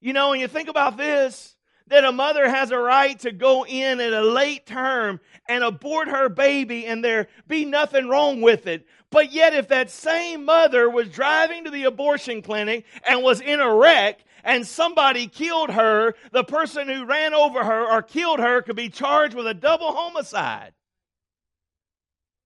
You 0.00 0.12
know, 0.12 0.30
when 0.30 0.40
you 0.40 0.48
think 0.48 0.68
about 0.68 0.96
this, 0.96 1.51
that 1.88 2.04
a 2.04 2.12
mother 2.12 2.48
has 2.48 2.70
a 2.70 2.78
right 2.78 3.18
to 3.20 3.32
go 3.32 3.64
in 3.66 4.00
at 4.00 4.12
a 4.12 4.22
late 4.22 4.66
term 4.66 5.20
and 5.48 5.64
abort 5.64 6.08
her 6.08 6.28
baby 6.28 6.86
and 6.86 7.04
there 7.04 7.28
be 7.48 7.64
nothing 7.64 8.08
wrong 8.08 8.40
with 8.40 8.66
it. 8.66 8.86
But 9.10 9.32
yet, 9.32 9.54
if 9.54 9.68
that 9.68 9.90
same 9.90 10.44
mother 10.44 10.88
was 10.88 11.08
driving 11.08 11.64
to 11.64 11.70
the 11.70 11.84
abortion 11.84 12.40
clinic 12.42 12.86
and 13.06 13.22
was 13.22 13.40
in 13.40 13.60
a 13.60 13.74
wreck 13.74 14.24
and 14.42 14.66
somebody 14.66 15.26
killed 15.26 15.70
her, 15.70 16.14
the 16.32 16.44
person 16.44 16.88
who 16.88 17.04
ran 17.04 17.34
over 17.34 17.62
her 17.62 17.90
or 17.90 18.02
killed 18.02 18.40
her 18.40 18.62
could 18.62 18.76
be 18.76 18.88
charged 18.88 19.34
with 19.34 19.46
a 19.46 19.54
double 19.54 19.92
homicide 19.92 20.72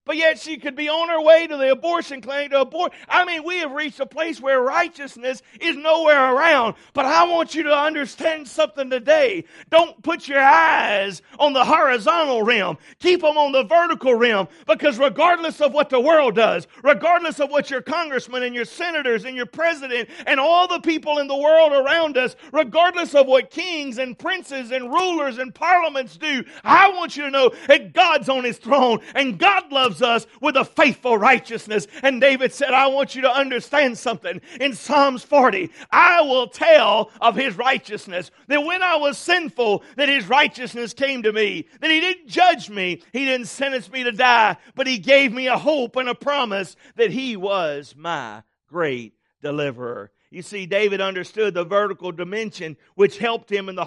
but 0.07 0.17
yet 0.17 0.39
she 0.39 0.57
could 0.57 0.77
be 0.77 0.89
on 0.89 1.11
her 1.11 1.21
way 1.21 1.47
to 1.47 1.57
the 1.57 1.73
abortion 1.73 2.23
clinic 2.23 2.53
to 2.53 2.61
abort. 2.63 2.93
I 3.09 3.25
mean, 3.25 3.45
we 3.45 3.59
have 3.59 3.73
reached 3.73 4.01
a 4.01 4.07
place 4.07 4.41
where 4.41 4.61
righteousness 4.63 5.43
is 5.61 5.77
nowhere 5.77 6.35
around. 6.35 6.77
But 6.95 7.05
I 7.05 7.25
want 7.25 7.55
you 7.55 7.65
to 7.65 7.77
understand 7.77 8.49
something 8.49 8.89
today. 8.89 9.45
Don't 9.69 10.01
put 10.03 10.29
your 10.29 10.41
eyes 10.41 11.21
on 11.39 11.53
the 11.53 11.65
horizontal 11.65 12.43
realm. 12.43 12.79
Keep 13.01 13.23
them 13.23 13.37
on 13.37 13.53
the 13.53 13.65
vertical 13.65 14.15
realm 14.15 14.49
because 14.67 14.99
regardless 14.99 15.61
of 15.61 15.75
what 15.75 15.91
the 15.91 16.01
world 16.01 16.37
does, 16.37 16.69
regardless 16.83 17.41
of 17.41 17.51
what 17.51 17.69
your 17.71 17.83
congressman 17.83 18.45
and 18.45 18.55
your 18.55 18.65
senators 18.65 19.25
and 19.25 19.37
your 19.37 19.47
president 19.47 20.09
and 20.27 20.39
all 20.39 20.69
the 20.69 20.81
people 20.81 21.19
in 21.19 21.27
the 21.27 21.37
world 21.37 21.73
around 21.73 22.17
us, 22.17 22.37
regardless 22.53 23.15
of 23.15 23.27
what 23.27 23.51
kings 23.51 23.99
and 23.99 24.17
princes 24.17 24.71
and 24.71 24.93
rulers 24.93 25.39
and 25.39 25.53
parliaments 25.53 26.17
do, 26.17 26.45
I 26.63 26.91
want 26.91 27.17
you 27.17 27.25
to 27.25 27.31
know 27.31 27.51
that 27.67 27.93
God's 27.93 28.29
on 28.29 28.45
his 28.45 28.59
throne 28.59 29.01
and 29.17 29.37
God 29.37 29.73
loves 29.73 29.96
us 30.03 30.26
with 30.41 30.57
a 30.57 30.65
faithful 30.65 31.19
righteousness. 31.19 31.87
And 32.03 32.21
David 32.21 32.53
said, 32.53 32.73
I 32.73 32.87
want 32.88 33.15
you 33.15 33.23
to 33.23 33.31
understand 33.31 33.99
something. 33.99 34.41
In 34.61 34.75
Psalms 34.75 35.23
40, 35.23 35.71
I 35.91 36.21
will 36.23 36.49
tell 36.49 37.11
of 37.21 37.37
his 37.37 37.57
righteousness. 37.57 38.31
That 38.49 38.65
when 38.65 38.83
I 38.83 38.97
was 38.97 39.19
sinful, 39.19 39.83
that 39.97 40.09
his 40.09 40.29
righteousness 40.29 40.93
came 40.93 41.23
to 41.23 41.33
me. 41.33 41.67
That 41.81 41.91
he 41.91 42.00
didn't 42.00 42.29
judge 42.29 42.71
me. 42.71 43.03
He 43.12 43.25
didn't 43.25 43.47
sentence 43.47 43.91
me 43.91 44.05
to 44.05 44.12
die. 44.12 44.57
But 44.75 44.87
he 44.87 44.99
gave 44.99 45.33
me 45.33 45.49
a 45.49 45.59
hope 45.59 45.97
and 45.97 46.09
a 46.09 46.15
promise 46.15 46.76
that 46.97 47.11
he 47.11 47.37
was 47.37 47.95
my 47.97 48.43
great 48.69 49.15
deliverer. 49.43 50.11
You 50.31 50.43
see, 50.43 50.67
David 50.67 51.00
understood 51.00 51.55
the 51.55 51.65
vertical 51.65 52.12
dimension, 52.12 52.76
which 52.95 53.19
helped 53.19 53.50
him 53.50 53.69
in 53.69 53.76
the, 53.76 53.85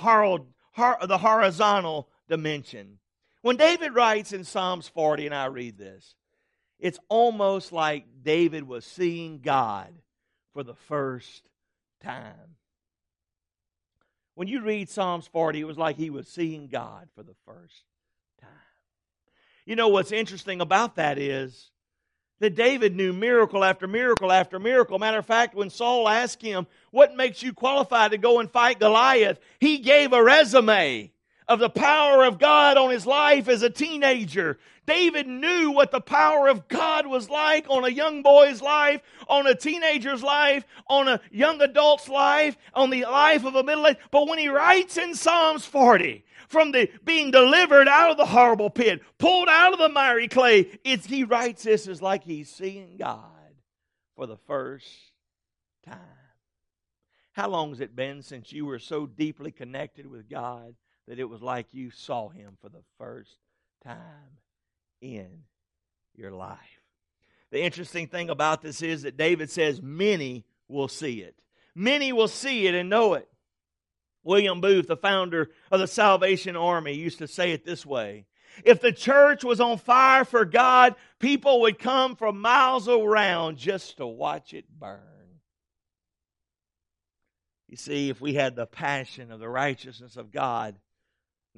horizontal 0.77 2.09
dimension. 2.27 2.99
When 3.41 3.55
David 3.55 3.93
writes 3.93 4.33
in 4.33 4.43
Psalms 4.43 4.87
40, 4.87 5.27
and 5.27 5.35
I 5.35 5.45
read 5.45 5.77
this, 5.77 6.15
it's 6.79 6.99
almost 7.09 7.71
like 7.71 8.05
David 8.21 8.67
was 8.67 8.85
seeing 8.85 9.39
God 9.39 9.93
for 10.53 10.63
the 10.63 10.75
first 10.75 11.43
time. 12.01 12.55
When 14.35 14.47
you 14.47 14.61
read 14.61 14.89
Psalms 14.89 15.27
40, 15.27 15.59
it 15.59 15.67
was 15.67 15.77
like 15.77 15.97
he 15.97 16.09
was 16.09 16.27
seeing 16.27 16.67
God 16.67 17.09
for 17.15 17.23
the 17.23 17.35
first 17.45 17.83
time. 18.41 18.49
You 19.65 19.75
know 19.75 19.89
what's 19.89 20.11
interesting 20.11 20.61
about 20.61 20.95
that 20.95 21.17
is 21.17 21.71
that 22.39 22.55
David 22.55 22.95
knew 22.95 23.11
miracle 23.11 23.63
after 23.63 23.87
miracle 23.87 24.31
after 24.31 24.57
miracle. 24.57 24.97
Matter 24.97 25.19
of 25.19 25.25
fact, 25.25 25.55
when 25.55 25.69
Saul 25.69 26.07
asked 26.07 26.41
him, 26.41 26.67
What 26.91 27.15
makes 27.15 27.43
you 27.43 27.53
qualified 27.53 28.11
to 28.11 28.17
go 28.17 28.39
and 28.39 28.49
fight 28.49 28.79
Goliath? 28.79 29.39
he 29.59 29.79
gave 29.79 30.13
a 30.13 30.23
resume 30.23 31.11
of 31.49 31.59
the 31.59 31.69
power 31.69 32.23
of 32.23 32.37
God 32.37 32.77
on 32.77 32.91
his 32.91 33.07
life 33.07 33.49
as 33.49 33.63
a 33.63 33.71
teenager. 33.71 34.59
David 34.85 35.27
knew 35.27 35.71
what 35.71 35.91
the 35.91 35.99
power 35.99 36.47
of 36.47 36.67
God 36.67 37.07
was 37.07 37.27
like 37.27 37.65
on 37.69 37.83
a 37.83 37.89
young 37.89 38.21
boy's 38.21 38.61
life, 38.61 39.01
on 39.27 39.47
a 39.47 39.55
teenager's 39.55 40.21
life, 40.23 40.63
on 40.87 41.07
a 41.07 41.19
young 41.31 41.59
adult's 41.59 42.07
life, 42.07 42.55
on 42.75 42.91
the 42.91 43.03
life 43.03 43.43
of 43.43 43.55
a 43.55 43.63
middle 43.63 43.87
age. 43.87 43.97
But 44.11 44.27
when 44.27 44.37
he 44.37 44.47
writes 44.47 44.95
in 44.97 45.15
Psalms 45.15 45.65
40, 45.65 46.23
from 46.47 46.71
the 46.71 46.89
being 47.03 47.31
delivered 47.31 47.87
out 47.87 48.11
of 48.11 48.17
the 48.17 48.25
horrible 48.27 48.69
pit, 48.69 49.01
pulled 49.17 49.49
out 49.49 49.73
of 49.73 49.79
the 49.79 49.89
miry 49.89 50.27
clay, 50.27 50.79
it's, 50.83 51.07
he 51.07 51.23
writes 51.23 51.63
this 51.63 51.87
as 51.87 52.01
like 52.01 52.23
he's 52.23 52.49
seeing 52.49 52.97
God 52.97 53.23
for 54.15 54.27
the 54.27 54.37
first 54.37 54.87
time. 55.85 55.97
How 57.33 57.49
long 57.49 57.69
has 57.69 57.79
it 57.79 57.95
been 57.95 58.21
since 58.21 58.51
you 58.51 58.65
were 58.65 58.79
so 58.79 59.07
deeply 59.07 59.51
connected 59.51 60.05
with 60.05 60.29
God 60.29 60.75
that 61.09 61.19
it 61.19 61.27
was 61.27 61.41
like 61.41 61.73
you 61.73 61.89
saw 61.89 62.29
him 62.29 62.55
for 62.61 62.69
the 62.69 62.83
first 62.99 63.35
time 63.83 64.37
in 65.01 65.27
your 66.15 66.31
life. 66.31 66.59
The 67.51 67.63
interesting 67.63 68.05
thing 68.07 68.29
about 68.29 68.61
this 68.61 68.83
is 68.83 69.01
that 69.01 69.17
David 69.17 69.49
says 69.49 69.81
many 69.81 70.45
will 70.67 70.87
see 70.87 71.21
it. 71.21 71.35
Many 71.73 72.13
will 72.13 72.27
see 72.27 72.67
it 72.67 72.75
and 72.75 72.91
know 72.91 73.15
it. 73.15 73.27
William 74.23 74.61
Booth, 74.61 74.85
the 74.85 74.95
founder 74.95 75.49
of 75.71 75.79
the 75.79 75.87
Salvation 75.87 76.55
Army, 76.55 76.93
used 76.93 77.17
to 77.17 77.27
say 77.27 77.53
it 77.53 77.65
this 77.65 77.87
way 77.87 78.27
If 78.63 78.79
the 78.79 78.91
church 78.91 79.43
was 79.43 79.59
on 79.59 79.79
fire 79.79 80.25
for 80.25 80.45
God, 80.45 80.93
people 81.17 81.61
would 81.61 81.79
come 81.79 82.17
from 82.17 82.39
miles 82.39 82.87
around 82.87 83.57
just 83.57 83.97
to 83.97 84.05
watch 84.05 84.53
it 84.53 84.65
burn. 84.69 84.99
You 87.67 87.77
see, 87.77 88.09
if 88.09 88.21
we 88.21 88.35
had 88.35 88.55
the 88.55 88.67
passion 88.67 89.31
of 89.31 89.39
the 89.39 89.49
righteousness 89.49 90.15
of 90.15 90.31
God, 90.31 90.75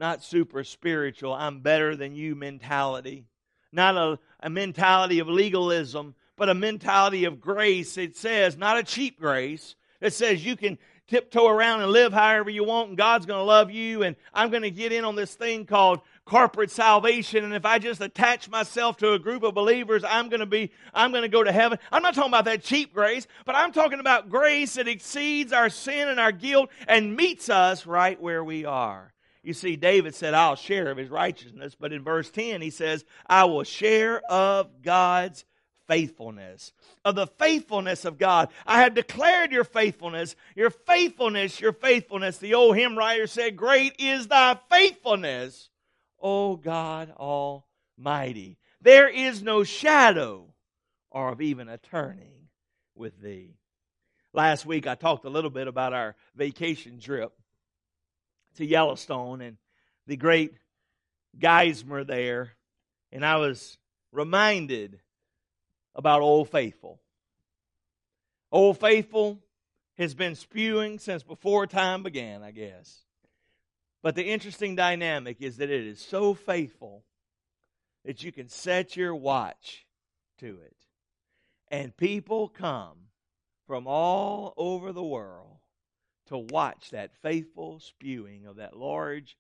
not 0.02 0.24
super 0.24 0.64
spiritual, 0.64 1.32
I'm 1.32 1.60
better 1.60 1.96
than 1.96 2.16
you 2.16 2.36
mentality, 2.36 3.26
not 3.72 3.96
a, 3.96 4.20
a 4.40 4.50
mentality 4.50 5.20
of 5.20 5.30
legalism, 5.30 6.16
but 6.36 6.50
a 6.50 6.56
mentality 6.56 7.26
of 7.26 7.40
grace. 7.40 8.00
It 8.00 8.18
says, 8.18 8.58
not 8.58 8.80
a 8.80 8.84
cheap 8.84 9.20
grace. 9.20 9.76
It 10.02 10.14
says 10.14 10.44
you 10.44 10.58
can 10.58 10.80
tiptoe 11.08 11.48
around 11.48 11.82
and 11.82 11.92
live 11.92 12.14
however 12.14 12.50
you 12.50 12.64
want, 12.64 12.90
and 12.90 12.98
God's 12.98 13.28
going 13.28 13.38
to 13.38 13.44
love 13.44 13.70
you, 13.70 14.02
and 14.02 14.16
I'm 14.34 14.50
going 14.50 14.64
to 14.64 14.72
get 14.72 14.92
in 14.92 15.06
on 15.06 15.16
this 15.16 15.36
thing 15.36 15.66
called 15.66 16.00
corporate 16.26 16.72
salvation, 16.72 17.44
and 17.44 17.54
if 17.54 17.66
I 17.66 17.78
just 17.78 18.02
attach 18.02 18.50
myself 18.50 18.98
to 18.98 19.14
a 19.14 19.20
group 19.20 19.44
of 19.44 19.54
believers, 19.54 20.04
I'm 20.04 20.30
going 20.30 20.40
to 20.40 20.46
be, 20.48 20.72
I'm 20.96 21.12
going 21.12 21.24
to 21.24 21.30
go 21.30 21.44
to 21.44 21.52
heaven. 21.52 21.78
I'm 21.92 22.02
not 22.02 22.16
talking 22.16 22.32
about 22.32 22.46
that 22.46 22.64
cheap 22.64 22.92
grace, 22.92 23.28
but 23.46 23.56
I'm 23.56 23.72
talking 23.72 24.00
about 24.00 24.30
grace 24.30 24.76
that 24.76 24.88
exceeds 24.88 25.54
our 25.54 25.70
sin 25.70 26.08
and 26.08 26.20
our 26.20 26.32
guilt 26.32 26.72
and 26.88 27.16
meets 27.16 27.50
us 27.50 27.86
right 27.86 28.20
where 28.20 28.44
we 28.44 28.66
are. 28.66 29.11
You 29.44 29.54
see, 29.54 29.76
David 29.76 30.14
said, 30.14 30.34
I'll 30.34 30.56
share 30.56 30.92
of 30.92 30.98
his 30.98 31.10
righteousness, 31.10 31.76
but 31.80 31.92
in 31.92 32.04
verse 32.04 32.30
10, 32.30 32.62
he 32.62 32.70
says, 32.70 33.04
I 33.26 33.46
will 33.46 33.64
share 33.64 34.22
of 34.30 34.84
God's 34.84 35.46
faithfulness. 35.88 36.74
Of 37.04 37.16
the 37.16 37.26
faithfulness 37.26 38.06
of 38.06 38.20
God. 38.20 38.50
I 38.68 38.82
have 38.84 38.94
declared 38.94 39.52
your 39.52 39.64
faithfulness, 39.64 40.36
your 40.56 40.70
faithfulness, 40.70 41.60
your 41.60 41.74
faithfulness. 41.74 42.38
The 42.38 42.54
old 42.54 42.78
hymn 42.78 42.96
writer 42.96 43.26
said, 43.26 43.58
Great 43.58 43.96
is 43.98 44.28
thy 44.28 44.60
faithfulness, 44.70 45.70
O 46.20 46.56
God 46.56 47.12
Almighty. 47.18 48.60
There 48.80 49.10
is 49.10 49.42
no 49.42 49.64
shadow 49.64 50.54
or 51.10 51.30
of 51.30 51.42
even 51.42 51.68
a 51.68 51.78
turning 51.78 52.48
with 52.96 53.20
thee. 53.20 53.56
Last 54.34 54.66
week 54.66 54.86
I 54.86 54.96
talked 54.96 55.26
a 55.26 55.30
little 55.30 55.50
bit 55.50 55.68
about 55.68 55.94
our 55.94 56.16
vacation 56.36 57.00
trip 57.00 57.34
to 58.56 58.66
Yellowstone 58.66 59.42
and 59.42 59.58
the 60.08 60.18
great 60.18 60.54
Geysers 61.40 62.08
there, 62.08 62.52
and 63.12 63.26
I 63.26 63.38
was 63.38 63.78
reminded 64.12 65.00
about 65.96 66.22
Old 66.22 66.50
Faithful. 66.50 67.00
Old 68.52 68.80
Faithful 68.80 69.40
has 69.98 70.14
been 70.14 70.36
spewing 70.36 71.00
since 71.00 71.24
before 71.24 71.68
time 71.68 72.04
began, 72.04 72.44
I 72.44 72.52
guess. 72.52 73.00
But 74.02 74.16
the 74.16 74.26
interesting 74.26 74.76
dynamic 74.76 75.38
is 75.42 75.58
that 75.58 75.70
it 75.70 75.86
is 75.86 76.02
so 76.02 76.34
faithful 76.34 77.04
that 78.04 78.24
you 78.24 78.32
can 78.32 78.50
set 78.50 78.98
your 78.98 79.16
watch 79.16 79.86
to 80.40 80.60
it. 80.66 80.76
And 81.70 81.96
people 81.96 82.50
come 82.50 82.98
from 83.68 83.88
all 83.88 84.54
over 84.58 84.92
the 84.92 85.04
world 85.04 85.61
to 86.32 86.38
watch 86.38 86.92
that 86.92 87.12
faithful 87.22 87.80
spewing 87.82 88.46
of 88.46 88.56
that 88.56 88.78
large 88.78 89.36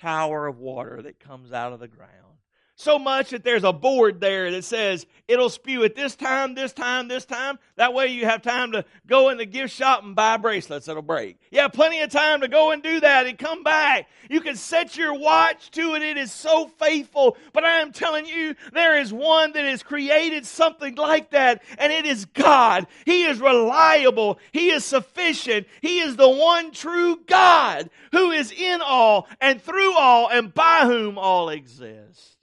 tower 0.00 0.46
of 0.46 0.58
water 0.58 1.02
that 1.02 1.20
comes 1.20 1.52
out 1.52 1.74
of 1.74 1.80
the 1.80 1.88
ground 1.88 2.37
so 2.78 2.96
much 2.96 3.30
that 3.30 3.42
there's 3.42 3.64
a 3.64 3.72
board 3.72 4.20
there 4.20 4.52
that 4.52 4.64
says 4.64 5.04
it'll 5.26 5.50
spew 5.50 5.82
at 5.82 5.96
this 5.96 6.14
time, 6.14 6.54
this 6.54 6.72
time, 6.72 7.08
this 7.08 7.24
time. 7.24 7.58
That 7.74 7.92
way 7.92 8.06
you 8.06 8.24
have 8.24 8.40
time 8.40 8.70
to 8.70 8.84
go 9.04 9.30
in 9.30 9.36
the 9.36 9.46
gift 9.46 9.74
shop 9.74 10.04
and 10.04 10.14
buy 10.14 10.36
bracelets 10.36 10.86
that'll 10.86 11.02
break. 11.02 11.38
You 11.50 11.58
have 11.58 11.72
plenty 11.72 12.00
of 12.02 12.10
time 12.10 12.40
to 12.42 12.48
go 12.48 12.70
and 12.70 12.80
do 12.80 13.00
that 13.00 13.26
and 13.26 13.36
come 13.36 13.64
back. 13.64 14.08
You 14.30 14.40
can 14.40 14.54
set 14.54 14.96
your 14.96 15.12
watch 15.12 15.72
to 15.72 15.96
it. 15.96 16.02
It 16.02 16.16
is 16.16 16.30
so 16.30 16.68
faithful. 16.68 17.36
But 17.52 17.64
I 17.64 17.80
am 17.80 17.90
telling 17.90 18.26
you, 18.26 18.54
there 18.72 19.00
is 19.00 19.12
one 19.12 19.52
that 19.54 19.64
has 19.64 19.82
created 19.82 20.46
something 20.46 20.94
like 20.94 21.30
that, 21.30 21.64
and 21.78 21.92
it 21.92 22.06
is 22.06 22.26
God. 22.26 22.86
He 23.04 23.24
is 23.24 23.40
reliable. 23.40 24.38
He 24.52 24.70
is 24.70 24.84
sufficient. 24.84 25.66
He 25.82 25.98
is 25.98 26.14
the 26.14 26.30
one 26.30 26.70
true 26.70 27.18
God 27.26 27.90
who 28.12 28.30
is 28.30 28.52
in 28.52 28.80
all 28.82 29.26
and 29.40 29.60
through 29.60 29.96
all 29.96 30.28
and 30.28 30.54
by 30.54 30.82
whom 30.84 31.18
all 31.18 31.48
exists. 31.48 32.37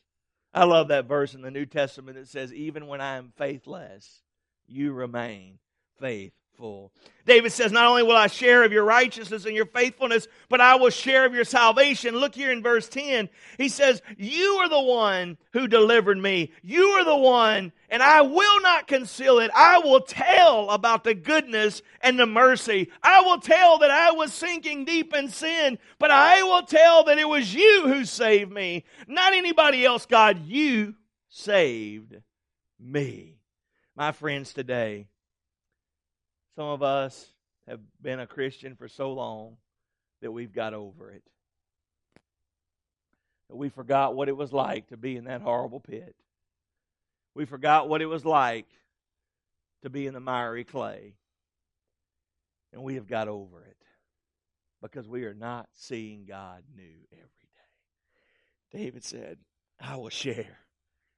I 0.56 0.64
love 0.64 0.88
that 0.88 1.06
verse 1.06 1.34
in 1.34 1.42
the 1.42 1.52
New 1.52 1.66
Testament 1.66 2.18
that 2.18 2.30
says, 2.30 2.54
Even 2.54 2.88
when 2.88 3.02
I 3.02 3.18
am 3.18 3.34
faithless, 3.36 4.22
you 4.66 4.94
remain 4.94 5.60
faithful. 6.00 6.40
David 7.26 7.52
says, 7.52 7.72
Not 7.72 7.86
only 7.86 8.04
will 8.04 8.16
I 8.16 8.28
share 8.28 8.64
of 8.64 8.72
your 8.72 8.84
righteousness 8.84 9.46
and 9.46 9.56
your 9.56 9.66
faithfulness, 9.66 10.28
but 10.50 10.62
I 10.62 10.76
will 10.76 10.90
share 10.90 11.26
of 11.26 11.34
your 11.34 11.44
salvation. 11.44 12.16
Look 12.16 12.36
here 12.36 12.52
in 12.52 12.62
verse 12.62 12.88
10. 12.88 13.30
He 13.58 13.70
says, 13.70 14.02
You 14.18 14.60
are 14.62 14.70
the 14.70 14.82
one 14.82 15.38
who 15.54 15.68
delivered 15.68 16.18
me. 16.18 16.52
You 16.62 16.84
are 16.92 17.04
the 17.04 17.16
one, 17.16 17.72
and 17.90 18.04
I 18.04 18.22
will 18.22 18.62
not 18.62 18.88
conceal 18.88 19.40
it. 19.40 19.52
I 19.56 19.80
will 19.80 20.02
tell 20.02 20.70
about 20.70 21.04
the 21.04 21.16
goodness 21.16 21.82
and 22.02 22.20
the 22.20 22.28
mercy. 22.28 22.92
I 23.02 23.22
will 23.22 23.40
tell 23.40 23.80
that 23.80 23.92
I 23.92 24.12
was 24.12 24.32
sinking 24.34 24.86
deep 24.86 25.14
in 25.14 25.30
sin, 25.30 25.80
but 26.00 26.12
I 26.12 26.44
will 26.44 26.63
tell 26.63 27.06
that 27.06 27.18
it 27.18 27.28
was 27.28 27.54
you 27.54 27.84
who 27.88 28.06
saved 28.06 28.52
me, 28.52 28.86
not 29.08 29.34
anybody 29.34 29.86
else, 29.86 30.06
God. 30.06 30.46
You 30.46 30.96
saved 31.30 32.15
me. 32.80 33.39
My 33.96 34.12
friends, 34.12 34.54
today, 34.54 35.08
some 36.56 36.68
of 36.68 36.82
us 36.82 37.28
have 37.68 37.80
been 38.02 38.20
a 38.20 38.28
Christian 38.28 38.76
for 38.76 38.88
so 38.88 39.12
long 39.13 39.58
that 40.22 40.32
we've 40.32 40.54
got 40.54 40.74
over 40.74 41.12
it. 41.12 41.24
That 43.50 43.56
we 43.56 43.70
forgot 43.70 44.15
what 44.15 44.30
it 44.30 44.38
was 44.38 44.54
like 44.54 44.88
to 44.88 44.98
be 44.98 45.18
in 45.18 45.26
that 45.26 45.41
horrible 45.41 45.80
pit. 45.80 46.15
We 47.34 47.46
forgot 47.46 47.89
what 47.89 48.02
it 48.02 48.06
was 48.06 48.26
like 48.26 48.68
to 49.84 49.89
be 49.89 50.08
in 50.08 50.13
the 50.13 50.20
miry 50.20 50.63
clay. 50.63 51.15
And 52.74 52.84
we 52.84 52.96
have 52.96 53.08
got 53.08 53.28
over 53.28 53.62
it 53.62 53.78
because 54.82 55.08
we 55.08 55.26
are 55.26 55.34
not 55.34 55.68
seeing 55.74 56.26
God 56.26 56.63
new 56.76 56.96
every 57.12 57.50
day. 58.72 58.78
David 58.78 59.04
said, 59.04 59.38
I 59.80 59.96
will 59.98 60.10
share. 60.10 60.58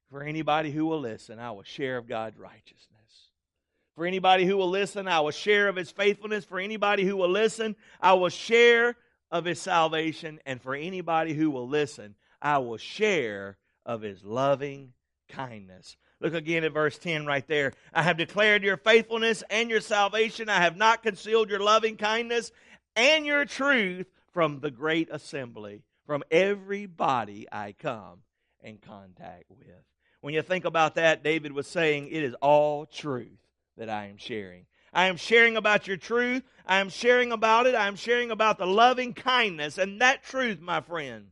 For 0.09 0.23
anybody 0.23 0.71
who 0.71 0.85
will 0.85 1.01
listen, 1.01 1.39
I 1.39 1.51
will 1.51 1.63
share 1.63 1.97
of 1.97 2.07
God's 2.07 2.37
righteousness. 2.37 2.96
For 3.97 4.05
anybody 4.05 4.45
who 4.45 4.57
will 4.57 4.69
listen, 4.69 5.07
I 5.07 5.21
will 5.21 5.31
share 5.31 5.67
of 5.67 5.75
his 5.75 5.89
faithfulness. 5.89 6.45
For 6.45 6.59
anybody 6.59 7.03
who 7.03 7.17
will 7.17 7.31
listen, 7.31 7.75
I 7.99 8.13
will 8.13 8.29
share 8.29 8.95
of 9.31 9.45
his 9.45 9.59
salvation. 9.59 10.39
And 10.45 10.61
for 10.61 10.75
anybody 10.75 11.33
who 11.33 11.49
will 11.49 11.67
listen, 11.67 12.13
I 12.39 12.59
will 12.59 12.77
share 12.77 13.57
of 13.87 14.03
his 14.03 14.23
loving 14.23 14.93
kindness. 15.29 15.97
Look 16.19 16.35
again 16.35 16.63
at 16.63 16.73
verse 16.73 16.99
10 16.99 17.25
right 17.25 17.47
there. 17.47 17.73
I 17.91 18.03
have 18.03 18.17
declared 18.17 18.61
your 18.61 18.77
faithfulness 18.77 19.43
and 19.49 19.67
your 19.67 19.81
salvation. 19.81 20.47
I 20.47 20.61
have 20.61 20.77
not 20.77 21.01
concealed 21.01 21.49
your 21.49 21.61
loving 21.61 21.97
kindness 21.97 22.51
and 22.95 23.25
your 23.25 23.45
truth 23.45 24.05
from 24.31 24.59
the 24.59 24.69
great 24.69 25.09
assembly, 25.11 25.81
from 26.05 26.21
everybody 26.29 27.47
I 27.51 27.71
come 27.71 28.19
in 28.61 28.77
contact 28.77 29.45
with. 29.49 29.81
When 30.21 30.35
you 30.35 30.43
think 30.43 30.65
about 30.65 30.93
that, 30.95 31.23
David 31.23 31.51
was 31.51 31.65
saying 31.65 32.09
it 32.09 32.21
is 32.21 32.35
all 32.35 32.85
truth 32.85 33.39
that 33.77 33.89
I 33.89 34.07
am 34.07 34.17
sharing. 34.17 34.65
I 34.93 35.07
am 35.07 35.17
sharing 35.17 35.57
about 35.57 35.87
your 35.87 35.97
truth. 35.97 36.43
I 36.65 36.79
am 36.79 36.89
sharing 36.89 37.31
about 37.31 37.67
it. 37.67 37.75
I 37.75 37.87
am 37.87 37.95
sharing 37.95 38.31
about 38.31 38.57
the 38.57 38.65
loving 38.65 39.13
kindness. 39.13 39.77
And 39.77 40.01
that 40.01 40.23
truth, 40.23 40.59
my 40.59 40.81
friend, 40.81 41.27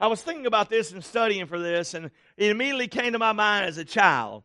I 0.00 0.06
was 0.06 0.22
thinking 0.22 0.46
about 0.46 0.70
this 0.70 0.92
and 0.92 1.04
studying 1.04 1.46
for 1.46 1.58
this, 1.58 1.94
and 1.94 2.10
it 2.36 2.50
immediately 2.50 2.88
came 2.88 3.12
to 3.12 3.18
my 3.18 3.32
mind 3.32 3.66
as 3.66 3.78
a 3.78 3.84
child. 3.84 4.42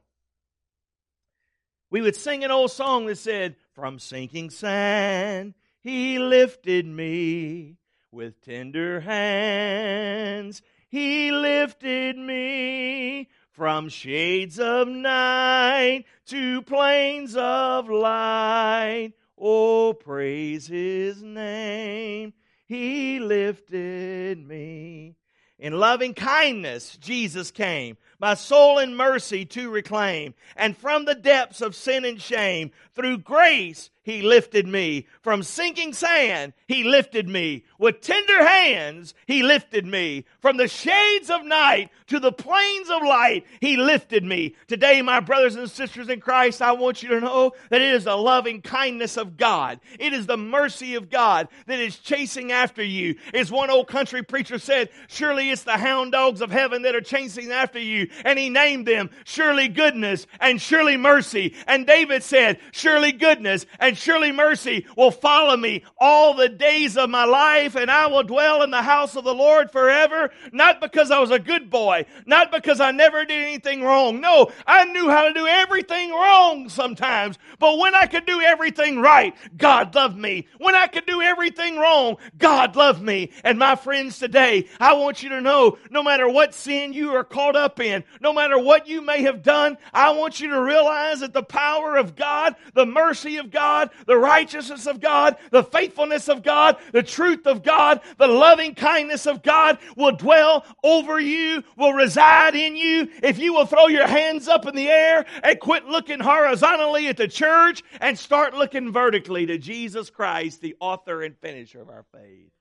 We 1.89 2.01
would 2.01 2.15
sing 2.15 2.43
an 2.43 2.51
old 2.51 2.71
song 2.71 3.05
that 3.07 3.17
said, 3.17 3.55
From 3.73 3.97
sinking 3.97 4.49
sand, 4.49 5.55
he 5.79 6.19
lifted 6.19 6.85
me 6.85 7.77
with 8.11 8.41
tender 8.41 8.99
hands. 8.99 10.61
He 10.89 11.31
lifted 11.31 12.17
me 12.17 13.29
from 13.57 13.89
shades 13.89 14.59
of 14.59 14.87
night 14.87 16.03
to 16.27 16.61
plains 16.61 17.35
of 17.35 17.89
light. 17.89 19.13
Oh, 19.35 19.93
praise 19.93 20.67
his 20.67 21.23
name. 21.23 22.33
He 22.67 23.19
lifted 23.19 24.47
me. 24.47 25.15
In 25.57 25.73
loving 25.73 26.13
kindness, 26.13 26.97
Jesus 26.97 27.49
came 27.49 27.97
my 28.19 28.33
soul 28.33 28.79
in 28.79 28.95
mercy 28.95 29.45
to 29.45 29.69
reclaim. 29.69 30.33
And 30.55 30.75
from 30.75 31.05
the 31.05 31.15
depths 31.15 31.61
of 31.61 31.75
sin 31.75 32.05
and 32.05 32.21
shame, 32.21 32.71
through 32.95 33.19
grace, 33.19 33.91
he 34.01 34.21
lifted 34.21 34.65
me. 34.65 35.05
From 35.21 35.43
sinking 35.43 35.93
sand, 35.93 36.53
he 36.65 36.83
lifted 36.83 37.27
me. 37.27 37.65
With 37.77 38.01
tender 38.01 38.43
hands, 38.43 39.13
he 39.27 39.43
lifted 39.43 39.85
me. 39.85 40.25
From 40.41 40.57
the 40.57 40.67
shades 40.67 41.29
of 41.29 41.43
night 41.43 41.91
to 42.07 42.19
the 42.19 42.31
plains 42.31 42.89
of 42.89 43.03
light, 43.03 43.45
he 43.59 43.75
lifted 43.75 44.23
me. 44.23 44.55
Today, 44.67 45.01
my 45.01 45.19
brothers 45.19 45.55
and 45.55 45.69
sisters 45.69 46.07
in 46.07 46.21
Christ, 46.21 46.61
I 46.61 46.71
want 46.71 47.03
you 47.03 47.09
to 47.09 47.19
know 47.19 47.51
that 47.69 47.81
it 47.81 47.93
is 47.93 48.05
the 48.05 48.15
loving 48.15 48.61
kindness 48.61 49.17
of 49.17 49.35
God. 49.35 49.79
It 49.99 50.13
is 50.13 50.25
the 50.25 50.37
mercy 50.37 50.95
of 50.95 51.09
God 51.09 51.49
that 51.67 51.79
is 51.79 51.99
chasing 51.99 52.53
after 52.53 52.83
you. 52.83 53.15
As 53.33 53.51
one 53.51 53.69
old 53.69 53.89
country 53.89 54.23
preacher 54.23 54.57
said, 54.57 54.89
surely 55.07 55.51
it's 55.51 55.63
the 55.63 55.77
hound 55.77 56.13
dogs 56.13 56.39
of 56.39 56.49
heaven 56.49 56.83
that 56.83 56.95
are 56.95 57.01
chasing 57.01 57.51
after 57.51 57.79
you 57.79 58.06
And 58.25 58.37
he 58.37 58.49
named 58.49 58.87
them 58.87 59.09
surely 59.25 59.67
goodness 59.67 60.27
and 60.39 60.61
surely 60.61 60.97
mercy. 60.97 61.55
And 61.67 61.85
David 61.85 62.23
said, 62.23 62.59
surely 62.71 63.11
goodness 63.11 63.65
and 63.79 63.97
surely 63.97 64.31
mercy 64.31 64.85
will 64.95 65.11
follow 65.11 65.57
me 65.57 65.83
all 65.97 66.33
the 66.33 66.49
days 66.49 66.97
of 66.97 67.09
my 67.09 67.25
life 67.25 67.75
and 67.75 67.89
I 67.89 68.07
will 68.07 68.23
dwell 68.23 68.63
in 68.63 68.71
the 68.71 68.81
house 68.81 69.15
of 69.15 69.23
the 69.23 69.33
Lord 69.33 69.71
forever. 69.71 70.31
Not 70.51 70.81
because 70.81 71.11
I 71.11 71.19
was 71.19 71.31
a 71.31 71.39
good 71.39 71.69
boy, 71.69 72.05
not 72.25 72.51
because 72.51 72.79
I 72.79 72.91
never 72.91 73.25
did 73.25 73.41
anything 73.41 73.81
wrong. 73.81 74.21
No, 74.21 74.51
I 74.65 74.85
knew 74.85 75.09
how 75.09 75.27
to 75.27 75.33
do 75.33 75.47
everything 75.47 76.11
wrong 76.11 76.69
sometimes. 76.69 77.37
But 77.59 77.77
when 77.77 77.95
I 77.95 78.05
could 78.05 78.25
do 78.25 78.41
everything 78.41 78.99
right, 78.99 79.35
God 79.57 79.95
loved 79.95 80.17
me. 80.17 80.47
When 80.57 80.75
I 80.75 80.87
could 80.87 81.05
do 81.05 81.21
everything 81.21 81.77
wrong, 81.77 82.17
God 82.37 82.75
loved 82.75 83.01
me. 83.01 83.31
And 83.43 83.57
my 83.57 83.75
friends 83.75 84.19
today, 84.19 84.67
I 84.79 84.93
want 84.93 85.23
you 85.23 85.29
to 85.29 85.41
know, 85.41 85.77
no 85.89 86.03
matter 86.03 86.29
what 86.29 86.53
sin 86.53 86.93
you 86.93 87.13
are 87.15 87.23
caught 87.23 87.55
up 87.55 87.79
in, 87.79 87.96
no 88.21 88.33
matter 88.33 88.57
what 88.57 88.87
you 88.87 89.01
may 89.01 89.23
have 89.23 89.43
done, 89.43 89.77
I 89.93 90.11
want 90.11 90.39
you 90.39 90.49
to 90.49 90.61
realize 90.61 91.19
that 91.19 91.33
the 91.33 91.43
power 91.43 91.97
of 91.97 92.15
God, 92.15 92.55
the 92.73 92.85
mercy 92.85 93.37
of 93.37 93.51
God, 93.51 93.89
the 94.05 94.17
righteousness 94.17 94.85
of 94.87 94.99
God, 94.99 95.37
the 95.51 95.63
faithfulness 95.63 96.29
of 96.29 96.43
God, 96.43 96.77
the 96.91 97.03
truth 97.03 97.47
of 97.47 97.63
God, 97.63 98.01
the 98.17 98.27
loving 98.27 98.75
kindness 98.75 99.25
of 99.25 99.43
God 99.43 99.77
will 99.95 100.15
dwell 100.15 100.65
over 100.83 101.19
you, 101.19 101.63
will 101.75 101.93
reside 101.93 102.55
in 102.55 102.75
you. 102.75 103.09
If 103.23 103.39
you 103.39 103.53
will 103.53 103.65
throw 103.65 103.87
your 103.87 104.07
hands 104.07 104.47
up 104.47 104.65
in 104.65 104.75
the 104.75 104.89
air 104.89 105.25
and 105.43 105.59
quit 105.59 105.85
looking 105.85 106.19
horizontally 106.19 107.07
at 107.07 107.17
the 107.17 107.27
church 107.27 107.83
and 108.01 108.17
start 108.17 108.53
looking 108.53 108.91
vertically 108.91 109.45
to 109.45 109.57
Jesus 109.57 110.09
Christ, 110.09 110.61
the 110.61 110.75
author 110.79 111.21
and 111.21 111.37
finisher 111.37 111.81
of 111.81 111.89
our 111.89 112.05
faith. 112.13 112.51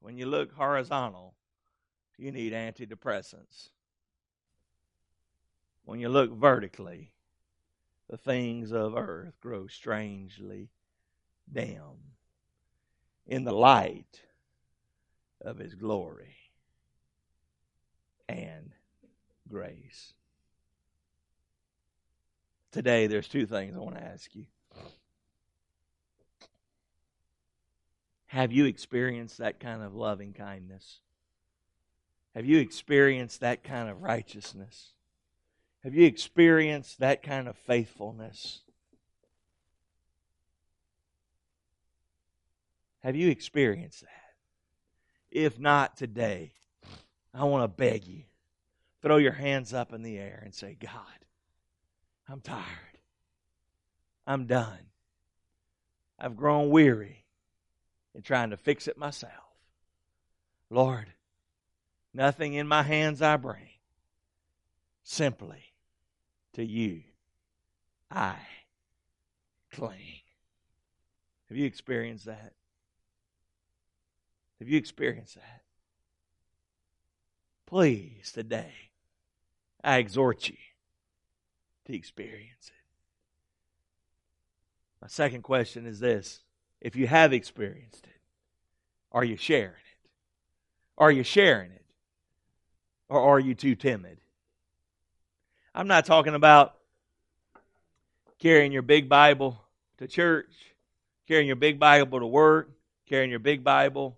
When 0.00 0.16
you 0.16 0.26
look 0.26 0.52
horizontal, 0.52 1.34
you 2.18 2.32
need 2.32 2.52
antidepressants. 2.52 3.70
When 5.84 6.00
you 6.00 6.08
look 6.08 6.32
vertically, 6.32 7.12
the 8.10 8.18
things 8.18 8.72
of 8.72 8.96
earth 8.96 9.40
grow 9.40 9.68
strangely 9.68 10.70
dim 11.50 12.14
in 13.26 13.44
the 13.44 13.52
light 13.52 14.22
of 15.40 15.58
His 15.58 15.74
glory 15.74 16.36
and 18.28 18.72
grace. 19.48 20.12
Today, 22.72 23.06
there's 23.06 23.28
two 23.28 23.46
things 23.46 23.74
I 23.74 23.80
want 23.80 23.96
to 23.96 24.04
ask 24.04 24.34
you. 24.34 24.44
Have 28.26 28.52
you 28.52 28.66
experienced 28.66 29.38
that 29.38 29.58
kind 29.58 29.82
of 29.82 29.94
loving 29.94 30.34
kindness? 30.34 31.00
Have 32.38 32.46
you 32.46 32.58
experienced 32.60 33.40
that 33.40 33.64
kind 33.64 33.88
of 33.88 34.00
righteousness? 34.00 34.92
Have 35.82 35.92
you 35.92 36.06
experienced 36.06 37.00
that 37.00 37.20
kind 37.20 37.48
of 37.48 37.56
faithfulness? 37.56 38.60
Have 43.00 43.16
you 43.16 43.28
experienced 43.28 44.02
that? 44.02 44.36
If 45.32 45.58
not 45.58 45.96
today, 45.96 46.52
I 47.34 47.42
want 47.42 47.64
to 47.64 47.76
beg 47.76 48.06
you 48.06 48.22
throw 49.02 49.16
your 49.16 49.32
hands 49.32 49.74
up 49.74 49.92
in 49.92 50.04
the 50.04 50.16
air 50.16 50.40
and 50.44 50.54
say, 50.54 50.76
God, 50.78 50.92
I'm 52.28 52.40
tired. 52.40 52.62
I'm 54.28 54.46
done. 54.46 54.92
I've 56.20 56.36
grown 56.36 56.70
weary 56.70 57.24
in 58.14 58.22
trying 58.22 58.50
to 58.50 58.56
fix 58.56 58.86
it 58.86 58.96
myself. 58.96 59.32
Lord, 60.70 61.06
nothing 62.18 62.54
in 62.54 62.66
my 62.66 62.82
hands 62.82 63.22
I 63.22 63.36
bring. 63.36 63.68
Simply 65.04 65.72
to 66.54 66.64
you 66.64 67.02
I 68.10 68.34
cling. 69.72 70.20
Have 71.48 71.56
you 71.56 71.64
experienced 71.64 72.26
that? 72.26 72.52
Have 74.58 74.68
you 74.68 74.76
experienced 74.76 75.36
that? 75.36 75.62
Please, 77.66 78.32
today, 78.32 78.72
I 79.84 79.98
exhort 79.98 80.48
you 80.48 80.56
to 81.86 81.94
experience 81.94 82.66
it. 82.66 82.72
My 85.00 85.08
second 85.08 85.42
question 85.42 85.86
is 85.86 86.00
this 86.00 86.40
if 86.80 86.96
you 86.96 87.06
have 87.06 87.32
experienced 87.32 88.04
it, 88.06 88.20
are 89.12 89.24
you 89.24 89.36
sharing 89.36 89.68
it? 89.68 90.10
Are 90.96 91.12
you 91.12 91.22
sharing 91.22 91.70
it? 91.70 91.84
Or 93.08 93.20
are 93.20 93.40
you 93.40 93.54
too 93.54 93.74
timid? 93.74 94.18
I'm 95.74 95.86
not 95.88 96.04
talking 96.04 96.34
about 96.34 96.74
carrying 98.38 98.72
your 98.72 98.82
big 98.82 99.08
Bible 99.08 99.60
to 99.98 100.06
church, 100.06 100.50
carrying 101.26 101.46
your 101.46 101.56
big 101.56 101.78
Bible 101.78 102.20
to 102.20 102.26
work, 102.26 102.70
carrying 103.06 103.30
your 103.30 103.38
big 103.38 103.64
Bible 103.64 104.16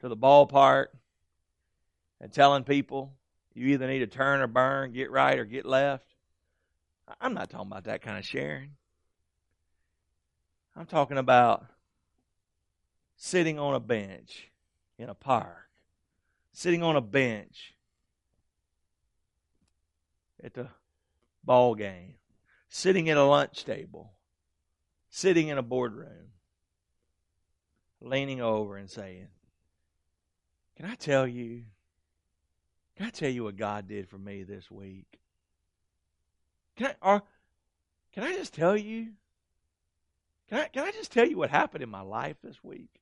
to 0.00 0.08
the 0.08 0.16
ballpark, 0.16 0.86
and 2.20 2.32
telling 2.32 2.64
people 2.64 3.12
you 3.54 3.68
either 3.68 3.86
need 3.86 4.00
to 4.00 4.06
turn 4.06 4.40
or 4.40 4.46
burn, 4.46 4.92
get 4.92 5.10
right 5.10 5.38
or 5.38 5.44
get 5.44 5.66
left. 5.66 6.06
I'm 7.20 7.34
not 7.34 7.50
talking 7.50 7.66
about 7.66 7.84
that 7.84 8.02
kind 8.02 8.18
of 8.18 8.24
sharing. 8.24 8.70
I'm 10.76 10.86
talking 10.86 11.18
about 11.18 11.66
sitting 13.16 13.58
on 13.58 13.74
a 13.74 13.80
bench 13.80 14.48
in 14.98 15.08
a 15.08 15.14
park, 15.14 15.68
sitting 16.52 16.82
on 16.82 16.96
a 16.96 17.00
bench 17.00 17.74
at 20.42 20.54
the 20.54 20.68
ball 21.44 21.74
game, 21.74 22.14
sitting 22.68 23.08
at 23.10 23.16
a 23.16 23.24
lunch 23.24 23.64
table, 23.64 24.12
sitting 25.10 25.48
in 25.48 25.58
a 25.58 25.62
boardroom, 25.62 26.30
leaning 28.00 28.40
over 28.40 28.76
and 28.76 28.90
saying, 28.90 29.28
Can 30.76 30.86
I 30.86 30.94
tell 30.94 31.26
you? 31.26 31.64
Can 32.96 33.06
I 33.06 33.10
tell 33.10 33.30
you 33.30 33.44
what 33.44 33.56
God 33.56 33.88
did 33.88 34.08
for 34.08 34.18
me 34.18 34.42
this 34.42 34.70
week? 34.70 35.18
Can 36.76 36.88
I, 36.88 36.94
or 37.00 37.22
can 38.12 38.24
I 38.24 38.32
just 38.32 38.54
tell 38.54 38.76
you 38.76 39.12
can 40.52 40.60
I, 40.60 40.68
can 40.68 40.84
I 40.84 40.90
just 40.90 41.10
tell 41.10 41.26
you 41.26 41.38
what 41.38 41.48
happened 41.48 41.82
in 41.82 41.88
my 41.88 42.02
life 42.02 42.36
this 42.42 42.62
week? 42.62 43.00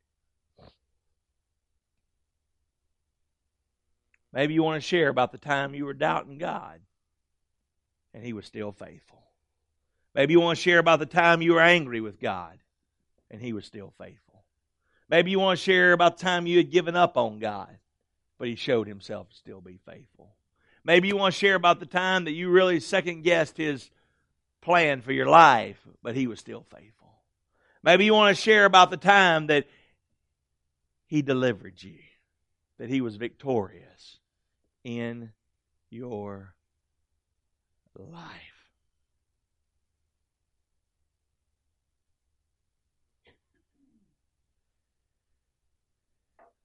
Maybe 4.33 4.55
you 4.55 4.63
want 4.63 4.81
to 4.81 4.89
share 4.89 5.09
about 5.09 5.33
the 5.33 5.39
time 5.39 5.75
you 5.75 5.85
were 5.85 5.95
doubting 5.95 6.39
God 6.39 6.81
and 8.15 8.25
He 8.25 8.33
was 8.33 8.47
still 8.47 8.73
faithful. 8.73 9.23
Maybe 10.15 10.33
you 10.33 10.41
want 10.41 10.59
to 10.59 10.63
share 10.63 10.79
about 10.79 10.99
the 10.99 11.07
time 11.07 11.43
you 11.43 11.55
were 11.55 11.61
angry 11.61 12.01
with 12.01 12.21
God 12.21 12.59
and 13.31 13.41
He 13.41 13.53
was 13.53 13.65
still 13.65 13.93
faithful. 13.99 14.45
Maybe 15.09 15.33
you 15.33 15.41
want 15.41 15.59
to 15.59 15.65
share 15.65 15.93
about 15.93 16.19
the 16.19 16.25
time 16.25 16.47
you 16.47 16.59
had 16.59 16.71
given 16.71 16.95
up 16.95 17.17
on 17.17 17.41
God, 17.41 17.77
but 18.39 18.49
He 18.49 18.55
showed 18.55 18.87
Himself 18.87 19.29
to 19.31 19.37
still 19.37 19.61
be 19.61 19.79
faithful. 19.85 20.35
Maybe 20.85 21.09
you 21.09 21.17
want 21.17 21.35
to 21.35 21.39
share 21.39 21.57
about 21.57 21.81
the 21.81 21.87
time 21.87 22.25
that 22.25 22.33
you 22.33 22.51
really 22.51 22.81
second 22.81 23.23
guessed 23.23 23.57
His 23.57 23.91
plan 24.61 25.01
for 25.01 25.13
your 25.13 25.27
life, 25.27 25.81
but 26.03 26.15
He 26.15 26.29
was 26.29 26.39
still 26.39 26.65
faithful. 26.71 27.15
Maybe 27.83 28.05
you 28.05 28.15
want 28.15 28.37
to 28.37 28.41
share 28.41 28.65
about 28.65 28.91
the 28.91 28.97
time 28.97 29.49
that 29.49 29.67
He 31.07 31.23
delivered 31.23 31.83
you, 31.83 31.99
that 32.79 32.89
He 32.89 33.01
was 33.01 33.17
victorious 33.17 34.20
in 34.85 35.33
your 35.91 36.55
life. 37.97 38.61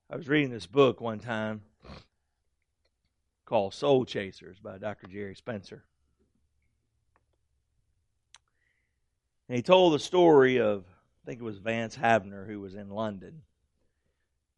I 0.09 0.15
was 0.15 0.27
reading 0.29 0.51
this 0.51 0.67
book 0.67 1.01
one 1.01 1.19
time 1.19 1.61
called 3.45 3.73
Soul 3.73 4.05
Chasers 4.05 4.59
by 4.59 4.77
Dr. 4.77 5.07
Jerry 5.07 5.35
Spencer. 5.35 5.83
And 9.49 9.55
he 9.55 9.61
told 9.61 9.93
the 9.93 9.99
story 9.99 10.59
of 10.59 10.85
I 11.23 11.25
think 11.25 11.41
it 11.41 11.43
was 11.43 11.57
Vance 11.57 11.97
Havner 11.97 12.47
who 12.47 12.59
was 12.59 12.75
in 12.75 12.89
London. 12.89 13.41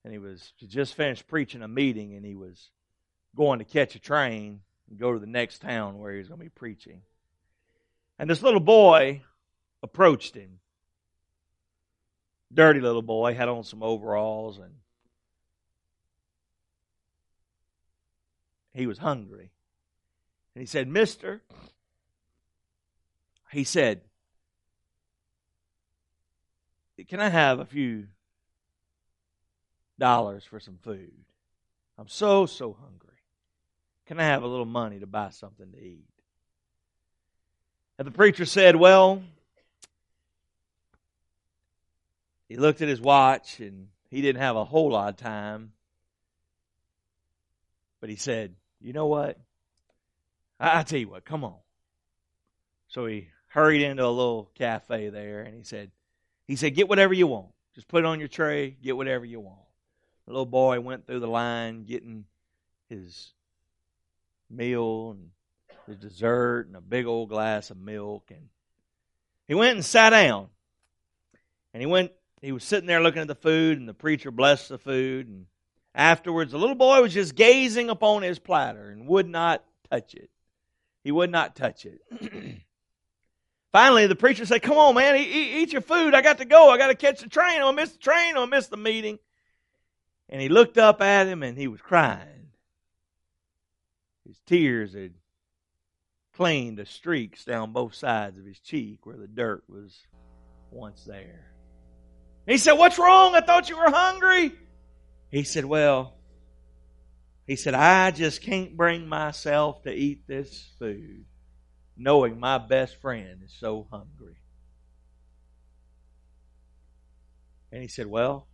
And 0.03 0.11
he 0.11 0.19
was 0.19 0.53
just 0.67 0.95
finished 0.95 1.27
preaching 1.27 1.61
a 1.61 1.67
meeting 1.67 2.13
and 2.13 2.25
he 2.25 2.35
was 2.35 2.69
going 3.35 3.59
to 3.59 3.65
catch 3.65 3.95
a 3.95 3.99
train 3.99 4.61
and 4.89 4.99
go 4.99 5.13
to 5.13 5.19
the 5.19 5.27
next 5.27 5.61
town 5.61 5.99
where 5.99 6.11
he 6.11 6.19
was 6.19 6.27
going 6.27 6.39
to 6.39 6.45
be 6.45 6.49
preaching. 6.49 7.01
And 8.17 8.29
this 8.29 8.41
little 8.41 8.59
boy 8.59 9.21
approached 9.83 10.35
him. 10.35 10.59
Dirty 12.53 12.79
little 12.79 13.01
boy, 13.01 13.33
had 13.33 13.49
on 13.49 13.63
some 13.63 13.83
overalls 13.83 14.57
and 14.57 14.73
he 18.73 18.87
was 18.87 18.99
hungry. 18.99 19.51
And 20.55 20.61
he 20.61 20.65
said, 20.65 20.87
Mister, 20.87 21.41
he 23.51 23.63
said, 23.63 24.01
can 27.07 27.19
I 27.19 27.29
have 27.29 27.59
a 27.59 27.65
few 27.65 28.07
dollars 29.99 30.43
for 30.43 30.59
some 30.59 30.77
food? 30.81 31.11
I'm 31.97 32.07
so, 32.07 32.45
so 32.45 32.77
hungry. 32.79 33.06
Can 34.07 34.19
I 34.19 34.23
have 34.23 34.43
a 34.43 34.47
little 34.47 34.65
money 34.65 34.99
to 34.99 35.07
buy 35.07 35.29
something 35.29 35.71
to 35.71 35.77
eat? 35.77 36.05
And 37.99 38.07
the 38.07 38.11
preacher 38.11 38.45
said, 38.45 38.75
Well, 38.75 39.21
he 42.47 42.55
looked 42.55 42.81
at 42.81 42.87
his 42.87 43.01
watch 43.01 43.59
and 43.59 43.89
he 44.09 44.21
didn't 44.21 44.41
have 44.41 44.55
a 44.55 44.63
whole 44.63 44.91
lot 44.91 45.09
of 45.09 45.17
time. 45.17 45.73
But 47.99 48.09
he 48.09 48.15
said, 48.15 48.55
You 48.79 48.93
know 48.93 49.07
what? 49.07 49.37
I, 50.59 50.79
I 50.79 50.83
tell 50.83 50.99
you 50.99 51.09
what, 51.09 51.25
come 51.25 51.43
on. 51.43 51.55
So 52.87 53.05
he 53.05 53.29
hurried 53.47 53.81
into 53.81 54.05
a 54.05 54.07
little 54.07 54.49
cafe 54.55 55.09
there 55.09 55.41
and 55.41 55.55
he 55.55 55.63
said, 55.63 55.91
he 56.47 56.55
said, 56.55 56.75
get 56.75 56.87
whatever 56.87 57.13
you 57.13 57.27
want. 57.27 57.47
Just 57.75 57.87
put 57.87 58.03
it 58.03 58.05
on 58.05 58.19
your 58.19 58.29
tray, 58.29 58.69
get 58.81 58.95
whatever 58.95 59.25
you 59.25 59.39
want. 59.39 59.59
The 60.25 60.31
little 60.31 60.45
boy 60.45 60.79
went 60.79 61.05
through 61.05 61.19
the 61.19 61.27
line 61.27 61.83
getting 61.83 62.25
his 62.89 63.33
meal 64.49 65.11
and 65.11 65.29
his 65.87 65.97
dessert 65.97 66.67
and 66.67 66.75
a 66.75 66.81
big 66.81 67.05
old 67.05 67.29
glass 67.29 67.69
of 67.69 67.77
milk 67.77 68.25
and 68.29 68.49
he 69.47 69.53
went 69.53 69.75
and 69.75 69.85
sat 69.85 70.09
down. 70.09 70.47
And 71.73 71.81
he 71.81 71.87
went 71.87 72.11
he 72.41 72.51
was 72.51 72.63
sitting 72.63 72.87
there 72.87 73.01
looking 73.01 73.21
at 73.21 73.27
the 73.27 73.35
food 73.35 73.79
and 73.79 73.87
the 73.87 73.93
preacher 73.93 74.31
blessed 74.31 74.69
the 74.69 74.77
food 74.77 75.27
and 75.27 75.45
afterwards 75.95 76.51
the 76.51 76.59
little 76.59 76.75
boy 76.75 77.01
was 77.01 77.13
just 77.13 77.35
gazing 77.35 77.89
upon 77.89 78.21
his 78.21 78.39
platter 78.39 78.89
and 78.89 79.07
would 79.07 79.27
not 79.27 79.63
touch 79.89 80.13
it. 80.13 80.29
He 81.03 81.11
would 81.11 81.31
not 81.31 81.55
touch 81.55 81.85
it. 81.85 82.01
Finally, 83.71 84.07
the 84.07 84.15
preacher 84.15 84.45
said, 84.45 84.61
Come 84.61 84.77
on, 84.77 84.95
man, 84.95 85.15
eat, 85.17 85.27
eat 85.27 85.71
your 85.71 85.81
food. 85.81 86.13
I 86.13 86.21
got 86.21 86.39
to 86.39 86.45
go. 86.45 86.69
I 86.69 86.77
got 86.77 86.87
to 86.87 86.95
catch 86.95 87.21
the 87.21 87.29
train. 87.29 87.55
I'm 87.55 87.61
going 87.61 87.75
to 87.75 87.81
miss 87.81 87.91
the 87.91 87.99
train. 87.99 88.29
I'm 88.29 88.35
going 88.35 88.49
to 88.49 88.55
miss 88.55 88.67
the 88.67 88.77
meeting. 88.77 89.19
And 90.29 90.41
he 90.41 90.49
looked 90.49 90.77
up 90.77 91.01
at 91.01 91.27
him 91.27 91.43
and 91.43 91.57
he 91.57 91.67
was 91.67 91.81
crying. 91.81 92.36
His 94.27 94.39
tears 94.45 94.93
had 94.93 95.13
cleaned 96.33 96.77
the 96.77 96.85
streaks 96.85 97.45
down 97.45 97.71
both 97.71 97.95
sides 97.95 98.37
of 98.37 98.45
his 98.45 98.59
cheek 98.59 99.05
where 99.05 99.15
the 99.15 99.27
dirt 99.27 99.63
was 99.69 99.97
once 100.69 101.05
there. 101.05 101.53
He 102.45 102.57
said, 102.57 102.73
What's 102.73 102.99
wrong? 102.99 103.35
I 103.35 103.41
thought 103.41 103.69
you 103.69 103.77
were 103.77 103.89
hungry. 103.89 104.53
He 105.31 105.43
said, 105.43 105.63
Well, 105.63 106.13
he 107.45 107.55
said, 107.55 107.73
I 107.73 108.11
just 108.11 108.41
can't 108.41 108.75
bring 108.75 109.07
myself 109.07 109.83
to 109.83 109.93
eat 109.93 110.27
this 110.27 110.71
food 110.77 111.25
knowing 111.95 112.39
my 112.39 112.57
best 112.57 112.99
friend 113.01 113.41
is 113.43 113.55
so 113.59 113.87
hungry. 113.89 114.35
And 117.71 117.81
he 117.81 117.87
said, 117.87 118.07
Well, 118.07 118.47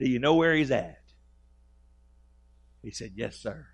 do 0.00 0.08
you 0.08 0.18
know 0.18 0.34
where 0.34 0.54
he's 0.54 0.70
at? 0.72 1.02
He 2.82 2.90
said, 2.90 3.12
Yes, 3.14 3.36
sir. 3.36 3.66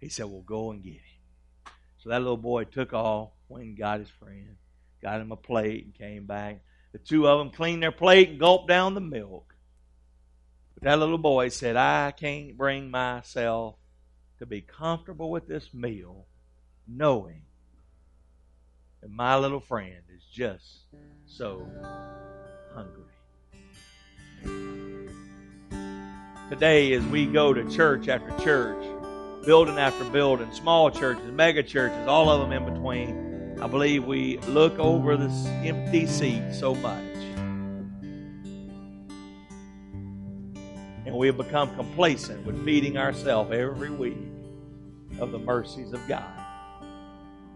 He 0.00 0.08
said, 0.08 0.26
Well, 0.26 0.42
go 0.42 0.70
and 0.70 0.82
get 0.82 0.94
him. 0.94 1.72
So 1.98 2.08
that 2.08 2.20
little 2.20 2.36
boy 2.36 2.64
took 2.64 2.92
off, 2.92 3.30
went 3.48 3.64
and 3.64 3.76
got 3.76 4.00
his 4.00 4.08
friend, 4.08 4.56
got 5.02 5.20
him 5.20 5.32
a 5.32 5.36
plate, 5.36 5.84
and 5.84 5.94
came 5.94 6.26
back. 6.26 6.62
The 6.92 6.98
two 6.98 7.28
of 7.28 7.38
them 7.38 7.50
cleaned 7.50 7.82
their 7.82 7.92
plate 7.92 8.30
and 8.30 8.40
gulped 8.40 8.68
down 8.68 8.94
the 8.94 9.00
milk. 9.00 9.54
But 10.74 10.84
that 10.84 10.98
little 10.98 11.18
boy 11.18 11.50
said, 11.50 11.76
I 11.76 12.12
can't 12.12 12.56
bring 12.56 12.90
myself 12.90 13.76
to 14.38 14.46
be 14.46 14.62
comfortable 14.62 15.30
with 15.30 15.46
this 15.46 15.74
meal 15.74 16.26
knowing 16.88 17.42
that 19.02 19.10
my 19.10 19.36
little 19.36 19.60
friend 19.60 20.02
is 20.14 20.24
just 20.32 20.86
so 21.26 21.66
hungry. 22.74 23.04
Today, 26.48 26.92
as 26.94 27.04
we 27.04 27.26
go 27.26 27.52
to 27.52 27.70
church 27.70 28.08
after 28.08 28.36
church, 28.42 28.82
building 29.44 29.78
after 29.78 30.04
building, 30.04 30.52
small 30.52 30.90
churches, 30.90 31.24
mega 31.32 31.62
churches, 31.62 32.06
all 32.06 32.28
of 32.28 32.40
them 32.40 32.52
in 32.52 32.72
between, 32.72 33.58
I 33.60 33.66
believe 33.66 34.04
we 34.04 34.38
look 34.48 34.78
over 34.78 35.16
this 35.16 35.46
empty 35.64 36.06
seat 36.06 36.52
so 36.52 36.74
much. 36.74 37.04
And 41.06 41.14
we 41.14 41.26
have 41.26 41.36
become 41.36 41.74
complacent 41.74 42.46
with 42.46 42.64
feeding 42.64 42.96
ourselves 42.96 43.50
every 43.52 43.90
week 43.90 44.16
of 45.18 45.32
the 45.32 45.38
mercies 45.38 45.92
of 45.92 46.06
God. 46.06 46.24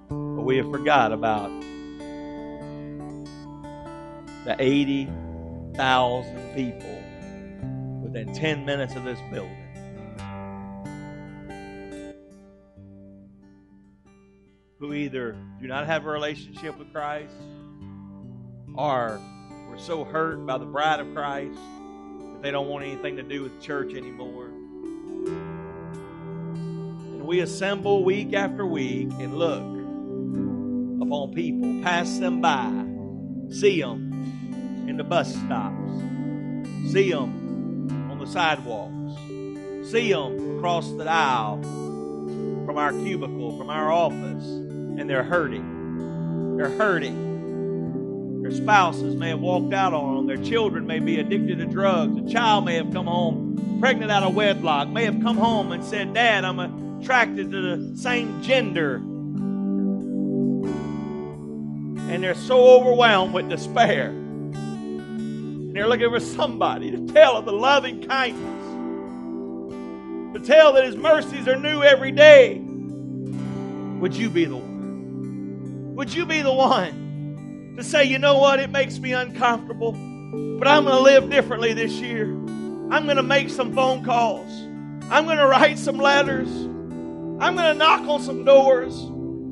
But 0.08 0.42
we 0.42 0.56
have 0.56 0.70
forgot 0.70 1.12
about 1.12 1.50
the 4.44 4.56
80,000 4.58 6.54
people 6.54 7.02
within 8.02 8.32
10 8.34 8.66
minutes 8.66 8.94
of 8.94 9.04
this 9.04 9.18
building. 9.30 9.63
Who 14.84 14.92
either 14.92 15.34
do 15.62 15.66
not 15.66 15.86
have 15.86 16.04
a 16.04 16.10
relationship 16.10 16.78
with 16.78 16.92
Christ 16.92 17.32
or 18.76 19.18
were 19.70 19.78
so 19.78 20.04
hurt 20.04 20.44
by 20.44 20.58
the 20.58 20.66
bride 20.66 21.00
of 21.00 21.14
Christ 21.14 21.58
that 22.32 22.42
they 22.42 22.50
don't 22.50 22.68
want 22.68 22.84
anything 22.84 23.16
to 23.16 23.22
do 23.22 23.44
with 23.44 23.62
church 23.62 23.94
anymore. 23.94 24.48
And 27.14 27.24
we 27.24 27.40
assemble 27.40 28.04
week 28.04 28.34
after 28.34 28.66
week 28.66 29.08
and 29.12 29.38
look 29.38 29.62
upon 31.00 31.32
people, 31.32 31.82
pass 31.82 32.18
them 32.18 32.42
by, 32.42 32.68
see 33.50 33.80
them 33.80 34.84
in 34.86 34.98
the 34.98 35.04
bus 35.04 35.34
stops, 35.34 35.92
see 36.92 37.10
them 37.10 38.10
on 38.10 38.18
the 38.18 38.26
sidewalks, 38.26 39.18
see 39.90 40.12
them 40.12 40.58
across 40.58 40.92
the 40.92 41.08
aisle 41.08 41.62
from 42.66 42.76
our 42.76 42.92
cubicle, 42.92 43.56
from 43.56 43.70
our 43.70 43.90
office, 43.90 44.63
and 44.98 45.08
they're 45.08 45.22
hurting. 45.22 46.56
They're 46.56 46.70
hurting. 46.70 48.42
Their 48.42 48.52
spouses 48.52 49.14
may 49.16 49.30
have 49.30 49.40
walked 49.40 49.72
out 49.72 49.94
on 49.94 50.16
them. 50.16 50.26
Their 50.26 50.44
children 50.44 50.86
may 50.86 50.98
be 50.98 51.18
addicted 51.18 51.58
to 51.58 51.66
drugs. 51.66 52.16
A 52.18 52.32
child 52.32 52.64
may 52.64 52.76
have 52.76 52.92
come 52.92 53.06
home 53.06 53.78
pregnant 53.80 54.10
out 54.10 54.22
of 54.22 54.34
wedlock, 54.34 54.88
may 54.88 55.04
have 55.04 55.20
come 55.20 55.36
home 55.36 55.72
and 55.72 55.84
said, 55.84 56.14
Dad, 56.14 56.44
I'm 56.44 56.58
attracted 57.00 57.50
to 57.50 57.76
the 57.76 57.96
same 57.98 58.42
gender 58.42 59.02
and 62.14 62.22
they're 62.22 62.34
so 62.34 62.78
overwhelmed 62.78 63.34
with 63.34 63.48
despair. 63.48 64.10
And 64.10 65.74
they're 65.74 65.88
looking 65.88 66.10
for 66.10 66.20
somebody 66.20 66.92
to 66.92 67.08
tell 67.08 67.36
of 67.36 67.44
the 67.44 67.52
loving 67.52 68.06
kindness, 68.06 68.64
to 70.34 70.40
tell 70.46 70.74
that 70.74 70.84
His 70.84 70.94
mercies 70.96 71.48
are 71.48 71.56
new 71.56 71.82
every 71.82 72.12
day. 72.12 72.58
Would 72.58 74.14
you 74.14 74.30
be 74.30 74.44
the? 74.44 74.63
Would 75.94 76.12
you 76.12 76.26
be 76.26 76.42
the 76.42 76.52
one 76.52 77.74
to 77.76 77.84
say, 77.84 78.02
you 78.02 78.18
know 78.18 78.36
what, 78.38 78.58
it 78.58 78.68
makes 78.70 78.98
me 78.98 79.12
uncomfortable, 79.12 79.92
but 79.92 80.66
I'm 80.66 80.84
going 80.84 80.96
to 80.96 81.02
live 81.02 81.30
differently 81.30 81.72
this 81.72 81.92
year? 81.92 82.24
I'm 82.24 83.04
going 83.04 83.16
to 83.16 83.22
make 83.22 83.48
some 83.48 83.72
phone 83.72 84.04
calls. 84.04 84.50
I'm 85.08 85.24
going 85.24 85.38
to 85.38 85.46
write 85.46 85.78
some 85.78 85.98
letters. 85.98 86.48
I'm 86.48 87.54
going 87.54 87.72
to 87.72 87.74
knock 87.74 88.08
on 88.08 88.20
some 88.22 88.44
doors. 88.44 88.98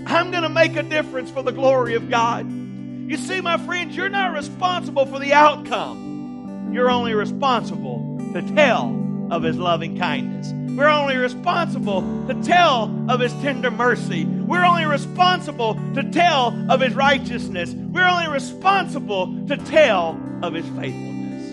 I'm 0.05 0.33
going 0.33 0.43
to 0.43 0.49
make 0.49 0.75
a 0.75 0.83
difference 0.83 1.31
for 1.31 1.43
the 1.43 1.53
glory 1.53 1.95
of 1.95 2.11
God. 2.11 2.51
You 2.51 3.17
see, 3.19 3.41
my 3.41 3.57
friends, 3.59 3.95
you're 3.95 4.09
not 4.09 4.33
responsible 4.33 5.07
for 5.07 5.21
the 5.21 5.33
outcome. 5.33 6.73
You're 6.73 6.91
only 6.91 7.15
responsible 7.15 8.19
to 8.33 8.43
tell 8.55 9.29
of 9.31 9.45
His 9.45 9.59
loving 9.59 9.97
kindness. 9.97 10.51
We're 10.77 10.89
only 10.89 11.17
responsible 11.17 12.01
to 12.29 12.35
tell 12.43 12.85
of 13.11 13.21
His 13.21 13.33
tender 13.35 13.71
mercy. 13.71 14.25
We're 14.25 14.65
only 14.65 14.87
responsible 14.87 15.75
to 15.95 16.03
tell 16.11 16.49
of 16.71 16.81
His 16.81 16.95
righteousness. 16.95 17.73
We're 17.75 18.09
only 18.09 18.29
responsible 18.29 19.47
to 19.49 19.57
tell 19.59 20.19
of 20.43 20.55
His 20.55 20.67
faithfulness. 20.67 21.51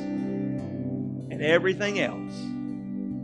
And 1.31 1.41
everything 1.41 1.99
else 1.99 2.33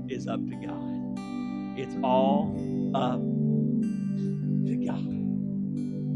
is 0.10 0.28
up 0.28 0.46
to 0.46 0.56
God. 0.56 1.80
It's 1.80 1.96
all 2.04 2.56
up 2.94 3.22
to 4.68 4.76
God. 4.86 5.06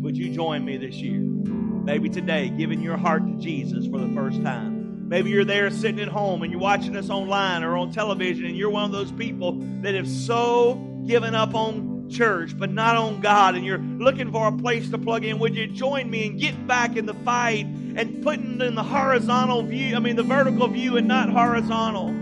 would 0.01 0.17
you 0.17 0.33
join 0.33 0.65
me 0.65 0.77
this 0.77 0.95
year? 0.95 1.19
Maybe 1.21 2.09
today, 2.09 2.49
giving 2.49 2.81
your 2.81 2.97
heart 2.97 3.25
to 3.25 3.37
Jesus 3.37 3.87
for 3.87 3.99
the 3.99 4.13
first 4.13 4.43
time. 4.43 4.78
Maybe 5.09 5.31
you're 5.31 5.43
there 5.43 5.69
sitting 5.71 5.99
at 5.99 6.07
home 6.07 6.43
and 6.43 6.51
you're 6.51 6.61
watching 6.61 6.95
us 6.95 7.09
online 7.09 7.63
or 7.63 7.75
on 7.75 7.91
television 7.91 8.45
and 8.45 8.55
you're 8.55 8.69
one 8.69 8.85
of 8.85 8.91
those 8.91 9.11
people 9.11 9.53
that 9.81 9.95
have 9.95 10.07
so 10.07 10.75
given 11.05 11.35
up 11.35 11.55
on 11.55 12.09
church 12.09 12.57
but 12.57 12.71
not 12.71 12.95
on 12.95 13.19
God 13.19 13.55
and 13.55 13.65
you're 13.65 13.79
looking 13.79 14.31
for 14.31 14.47
a 14.47 14.51
place 14.51 14.89
to 14.91 14.97
plug 14.97 15.25
in. 15.25 15.39
Would 15.39 15.55
you 15.55 15.67
join 15.67 16.09
me 16.09 16.27
and 16.27 16.39
get 16.39 16.67
back 16.67 16.95
in 16.95 17.05
the 17.05 17.15
fight 17.15 17.65
and 17.65 18.23
putting 18.23 18.61
in 18.61 18.75
the 18.75 18.83
horizontal 18.83 19.63
view, 19.63 19.95
I 19.95 19.99
mean 19.99 20.15
the 20.15 20.23
vertical 20.23 20.67
view 20.67 20.95
and 20.95 21.07
not 21.07 21.29
horizontal, 21.29 22.13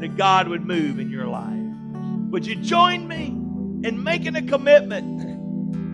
that 0.00 0.16
God 0.16 0.48
would 0.48 0.66
move 0.66 0.98
in 0.98 1.08
your 1.08 1.26
life? 1.26 1.52
Would 2.30 2.46
you 2.46 2.56
join 2.56 3.08
me 3.08 3.26
in 3.88 4.02
making 4.02 4.36
a 4.36 4.42
commitment? 4.42 5.36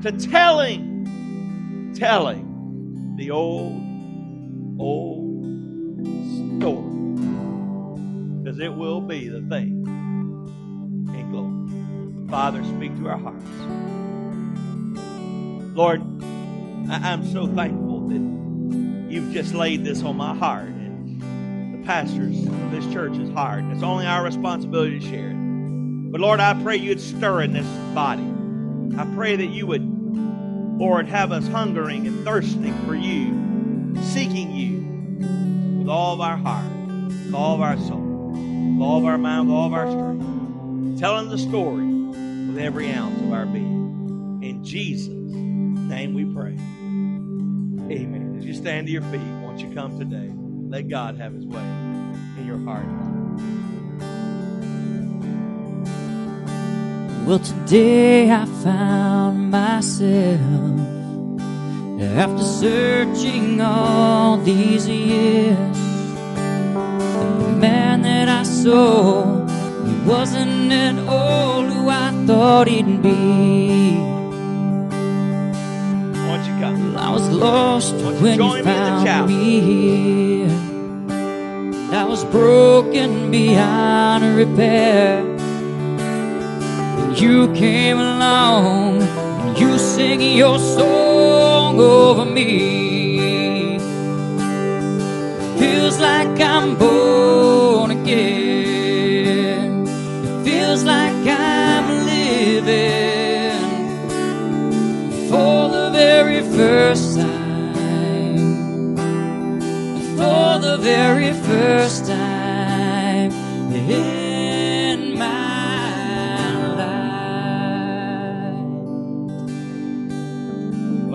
to 0.03 0.11
telling, 0.11 1.95
telling 1.97 3.15
the 3.17 3.31
old, 3.31 3.81
old 4.81 5.22
story. 6.63 6.93
Because 8.43 8.61
it 8.61 8.73
will 8.73 9.01
be 9.01 9.29
the 9.29 9.41
thing 9.43 9.85
in 11.09 11.31
glory. 11.31 12.31
Father, 12.31 12.63
speak 12.65 12.97
to 12.99 13.09
our 13.09 13.19
hearts. 13.19 13.45
Lord, 15.75 16.03
I- 16.89 17.13
am 17.13 17.25
so 17.27 17.47
thankful 17.49 18.09
that 18.09 19.13
you've 19.13 19.33
just 19.33 19.55
laid 19.55 19.85
this 19.85 20.03
on 20.05 20.17
my 20.17 20.35
heart 20.35 20.69
and 20.69 21.75
the 21.75 21.85
pastors 21.85 22.47
of 22.47 22.71
this 22.71 22.87
church's 22.93 23.31
heart. 23.31 23.65
It's 23.73 23.83
only 23.83 24.07
our 24.07 24.23
responsibility 24.23 25.01
to 25.01 25.07
share 25.07 25.31
it. 25.31 26.13
But 26.13 26.21
Lord, 26.21 26.41
I 26.41 26.55
pray 26.63 26.77
you'd 26.77 27.01
stir 27.01 27.43
in 27.43 27.53
this 27.55 27.67
body. 27.95 28.27
I 28.97 29.05
pray 29.17 29.35
that 29.35 29.47
you 29.47 29.67
would, 29.67 29.83
Lord, 30.79 31.07
have 31.07 31.33
us 31.33 31.49
hungering 31.49 32.07
and 32.07 32.25
thirsting 32.25 32.75
for 32.87 32.95
you, 32.95 33.35
seeking 34.03 34.53
you 34.53 34.82
all 35.93 36.15
of 36.15 36.21
our 36.23 36.39
heart, 36.39 36.73
with 36.89 37.35
all 37.35 37.55
of 37.55 37.61
our 37.61 37.77
soul, 37.77 38.31
with 38.33 38.81
all 38.81 38.99
of 38.99 39.05
our 39.05 39.19
mind, 39.19 39.47
with 39.47 39.55
all 39.55 39.67
of 39.67 39.75
our 39.75 39.91
strength, 39.91 40.99
telling 40.99 41.29
the 41.29 41.37
story 41.37 41.85
with 41.85 42.59
every 42.59 42.91
ounce 42.91 43.21
of 43.21 43.31
our 43.31 43.45
being. 43.45 44.41
In 44.43 44.65
Jesus' 44.65 45.09
name 45.09 46.15
we 46.15 46.25
pray. 46.25 46.55
Amen. 47.95 48.37
As 48.39 48.47
you 48.47 48.55
stand 48.55 48.87
to 48.87 48.93
your 48.93 49.03
feet, 49.03 49.21
won't 49.43 49.61
you 49.61 49.71
come 49.75 49.99
today? 49.99 50.33
Let 50.71 50.89
God 50.89 51.19
have 51.19 51.35
his 51.35 51.45
way 51.45 51.61
in 51.61 52.47
your 52.47 52.59
heart 52.65 52.87
Well, 57.27 57.39
today 57.39 58.31
I 58.33 58.47
found 58.47 59.51
myself 59.53 60.81
after 62.01 62.43
searching 62.43 63.61
all 63.61 64.39
these 64.39 64.89
years. 64.89 65.82
And 68.65 68.71
the 68.71 68.77
man 68.77 69.47
that 69.47 69.47
I 69.47 69.47
saw, 69.47 69.87
he 69.87 70.09
wasn't 70.09 70.73
at 70.73 70.99
all 71.09 71.63
who 71.63 71.89
I 71.89 72.11
thought 72.27 72.69
he'd 72.69 73.03
be. 73.03 73.99
Won't 76.27 76.47
you 76.47 76.55
come? 76.61 76.97
I 76.97 77.11
was 77.11 77.29
lost 77.29 77.95
when 78.21 78.41
you 78.41 78.63
found 78.63 79.29
me 79.29 79.61
here. 79.61 80.49
I 81.93 82.05
was 82.05 82.25
broken 82.25 83.31
beyond 83.31 84.37
repair 84.37 85.19
And 87.01 87.21
you 87.21 87.53
came 87.55 87.99
along 87.99 89.03
and 89.03 89.59
you 89.59 89.79
sing 89.79 90.23
your 90.23 90.59
song 90.59 91.79
over 91.79 92.25
me. 92.25 93.79
Feels 95.59 95.99
like 95.99 96.41
I'm 96.41 96.77
born 96.77 97.02
first 111.53 112.07
time. 112.07 113.31
Yeah. 113.73 114.23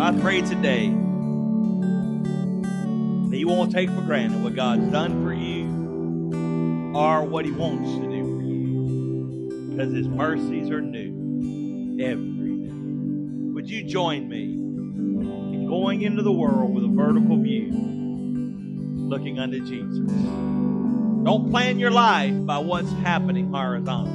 I 0.07 0.17
pray 0.21 0.41
today 0.41 0.87
that 3.29 3.37
you 3.37 3.45
won't 3.45 3.73
take 3.73 3.89
for 3.89 3.99
granted 3.99 4.41
what 4.41 4.55
God's 4.55 4.89
done 4.89 5.21
for 5.21 5.33
you 5.33 5.65
or 6.95 7.25
what 7.25 7.43
He 7.43 7.51
wants 7.51 7.91
to 7.95 8.03
do 8.03 8.23
for 8.37 8.41
you 8.41 9.69
because 9.69 9.91
His 9.91 10.07
mercies 10.07 10.69
are 10.69 10.79
new 10.79 11.97
every 12.01 12.67
day. 12.67 12.71
Would 13.53 13.69
you 13.69 13.83
join 13.83 14.29
me 14.29 14.43
in 14.43 15.67
going 15.67 16.03
into 16.03 16.23
the 16.23 16.31
world 16.31 16.73
with 16.73 16.85
a 16.85 16.87
vertical 16.87 17.35
view, 17.41 17.73
looking 19.07 19.39
unto 19.39 19.59
Jesus? 19.59 20.11
Don't 21.23 21.49
plan 21.49 21.79
your 21.79 21.91
life 21.91 22.33
by 22.45 22.57
what's 22.57 22.91
happening 23.03 23.49
horizontal. 23.51 24.13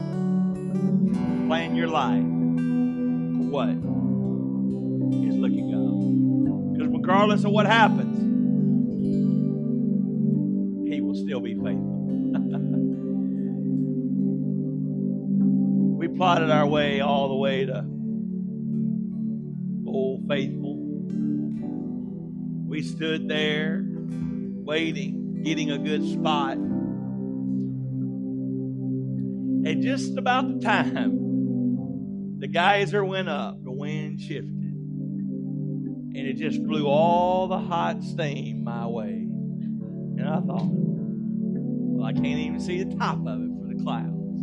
Plan 1.46 1.74
your 1.76 1.88
life 1.88 2.22
for 2.22 3.50
what 3.50 3.68
he's 5.20 5.35
looking 5.35 5.74
up. 5.74 6.72
Because 6.72 6.88
regardless 6.92 7.44
of 7.44 7.50
what 7.50 7.66
happens, 7.66 8.18
He 10.90 11.00
will 11.00 11.14
still 11.14 11.40
be 11.40 11.55
faithful. 11.55 11.72
we 15.98 16.09
plotted 16.09 16.50
our 16.50 16.66
way 16.66 17.00
all 17.00 17.28
the 17.28 17.37
way 17.37 17.64
to 17.66 17.85
Old 19.87 20.26
Faithful. 20.28 20.78
We 22.66 22.83
stood 22.83 23.28
there 23.28 23.85
waiting, 24.64 25.42
getting 25.42 25.70
a 25.70 25.79
good 25.79 26.07
spot. 26.09 26.57
And 29.64 29.83
just 29.83 30.16
about 30.18 30.48
the 30.48 30.61
time 30.61 31.20
the 32.38 32.48
geyser 32.48 33.05
went 33.05 33.29
up, 33.29 33.62
the 33.62 33.70
wind 33.70 34.20
shifted 34.20 34.62
and 36.14 36.27
it 36.27 36.37
just 36.37 36.62
blew 36.66 36.87
all 36.87 37.48
the 37.48 37.59
hot 37.59 38.05
steam 38.05 38.64
my 38.64 38.87
way. 38.87 39.09
And 39.09 40.29
I 40.29 40.40
thought, 40.40 40.68
well, 40.68 42.07
I 42.07 42.12
can't 42.12 42.27
even 42.27 42.61
see 42.61 42.85
the 42.85 42.94
top 42.96 43.27
of 43.27 43.40
it 43.40 43.51
for 43.61 43.75
the 43.75 43.83
clouds. 43.83 44.42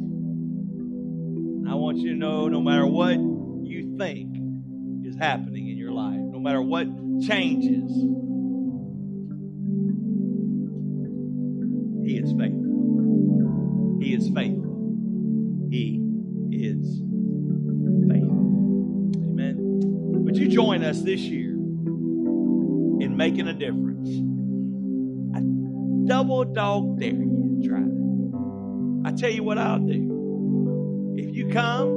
And 1.59 1.69
I 1.69 1.75
want 1.75 1.97
you 1.97 2.13
to 2.13 2.17
know 2.17 2.47
no 2.47 2.59
matter 2.59 2.87
what 2.87 3.19
you 3.19 3.95
think 3.99 4.35
is 5.05 5.15
happening 5.15 5.67
in 5.69 5.77
your 5.77 5.91
life, 5.91 6.17
no 6.19 6.39
matter 6.39 6.61
what 6.61 6.87
changes, 7.21 7.91
He 13.99 14.13
is 14.13 14.29
faithful. 14.29 14.95
He 15.69 16.01
is 16.51 17.01
faithful. 18.09 19.11
Amen. 19.29 19.55
Would 20.23 20.37
you 20.37 20.47
join 20.47 20.83
us 20.83 21.01
this 21.01 21.19
year? 21.19 21.51
In 23.01 23.15
making 23.15 23.47
a 23.47 23.53
difference. 23.53 24.09
I 25.35 25.41
double 26.07 26.45
dog 26.45 26.99
dare 26.99 27.13
you 27.13 27.61
try. 27.65 27.83
I 29.09 29.13
tell 29.15 29.29
you 29.29 29.43
what 29.43 29.57
I'll 29.57 29.79
do. 29.79 31.15
If 31.17 31.35
you 31.35 31.49
come 31.49 31.87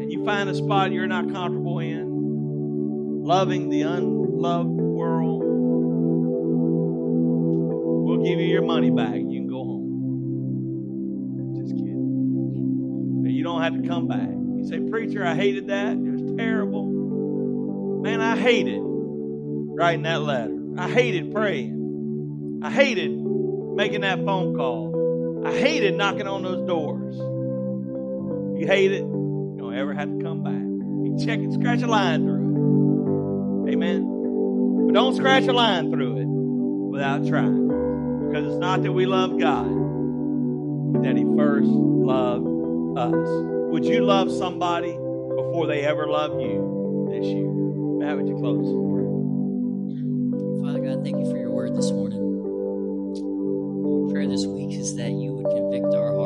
and 0.00 0.12
you 0.12 0.24
find 0.24 0.48
a 0.48 0.54
spot 0.54 0.92
you're 0.92 1.06
not 1.06 1.30
comfortable 1.32 1.78
in, 1.80 3.24
loving 3.24 3.68
the 3.68 3.82
unloved 3.82 4.70
world, 4.70 5.42
we'll 8.06 8.22
give 8.24 8.38
you 8.40 8.46
your 8.46 8.62
money 8.62 8.90
back. 8.90 9.20
Have 13.72 13.82
to 13.82 13.88
come 13.88 14.08
back. 14.08 14.28
You 14.30 14.66
say, 14.66 14.80
Preacher, 14.90 15.24
I 15.26 15.34
hated 15.34 15.66
that. 15.66 15.92
It 15.92 15.98
was 15.98 16.36
terrible. 16.38 16.86
Man, 18.02 18.20
I 18.20 18.36
hated 18.36 18.80
writing 18.82 20.04
that 20.04 20.22
letter. 20.22 20.56
I 20.78 20.88
hated 20.88 21.34
praying. 21.34 22.60
I 22.62 22.70
hated 22.70 23.10
making 23.10 24.00
that 24.00 24.24
phone 24.24 24.56
call. 24.56 25.44
I 25.46 25.52
hated 25.52 25.96
knocking 25.96 26.26
on 26.26 26.42
those 26.42 26.66
doors. 26.66 27.16
You 28.58 28.66
hate 28.66 28.90
it, 28.90 29.02
you 29.02 29.56
don't 29.58 29.74
ever 29.74 29.92
have 29.92 30.16
to 30.16 30.24
come 30.24 30.42
back. 30.42 30.54
You 30.54 31.16
check 31.24 31.40
it, 31.40 31.52
scratch 31.52 31.82
a 31.82 31.86
line 31.86 32.24
through 32.24 33.66
it. 33.66 33.72
Amen. 33.74 34.86
But 34.86 34.94
don't 34.94 35.14
scratch 35.14 35.46
a 35.46 35.52
line 35.52 35.90
through 35.92 36.18
it 36.18 36.26
without 36.90 37.26
trying. 37.26 37.68
Because 38.28 38.46
it's 38.46 38.60
not 38.60 38.82
that 38.82 38.92
we 38.92 39.04
love 39.04 39.38
God, 39.38 39.68
but 40.92 41.02
that 41.02 41.16
He 41.16 41.24
first 41.36 41.68
loved 41.68 42.98
us. 42.98 43.57
Would 43.70 43.84
you 43.84 44.00
love 44.00 44.32
somebody 44.32 44.92
before 44.92 45.66
they 45.66 45.82
ever 45.82 46.06
love 46.06 46.40
you 46.40 47.08
this 47.12 47.26
year? 47.26 47.46
Matt, 47.46 48.16
would 48.16 48.26
you 48.26 48.36
close? 48.36 48.64
Father 50.64 50.80
God, 50.80 51.04
thank 51.04 51.18
you 51.18 51.30
for 51.30 51.36
your 51.36 51.50
word 51.50 51.76
this 51.76 51.90
morning. 51.90 52.18
Our 53.84 54.10
prayer 54.10 54.26
this 54.26 54.46
week 54.46 54.72
is 54.72 54.96
that 54.96 55.10
you 55.10 55.34
would 55.34 55.54
convict 55.54 55.94
our 55.94 56.17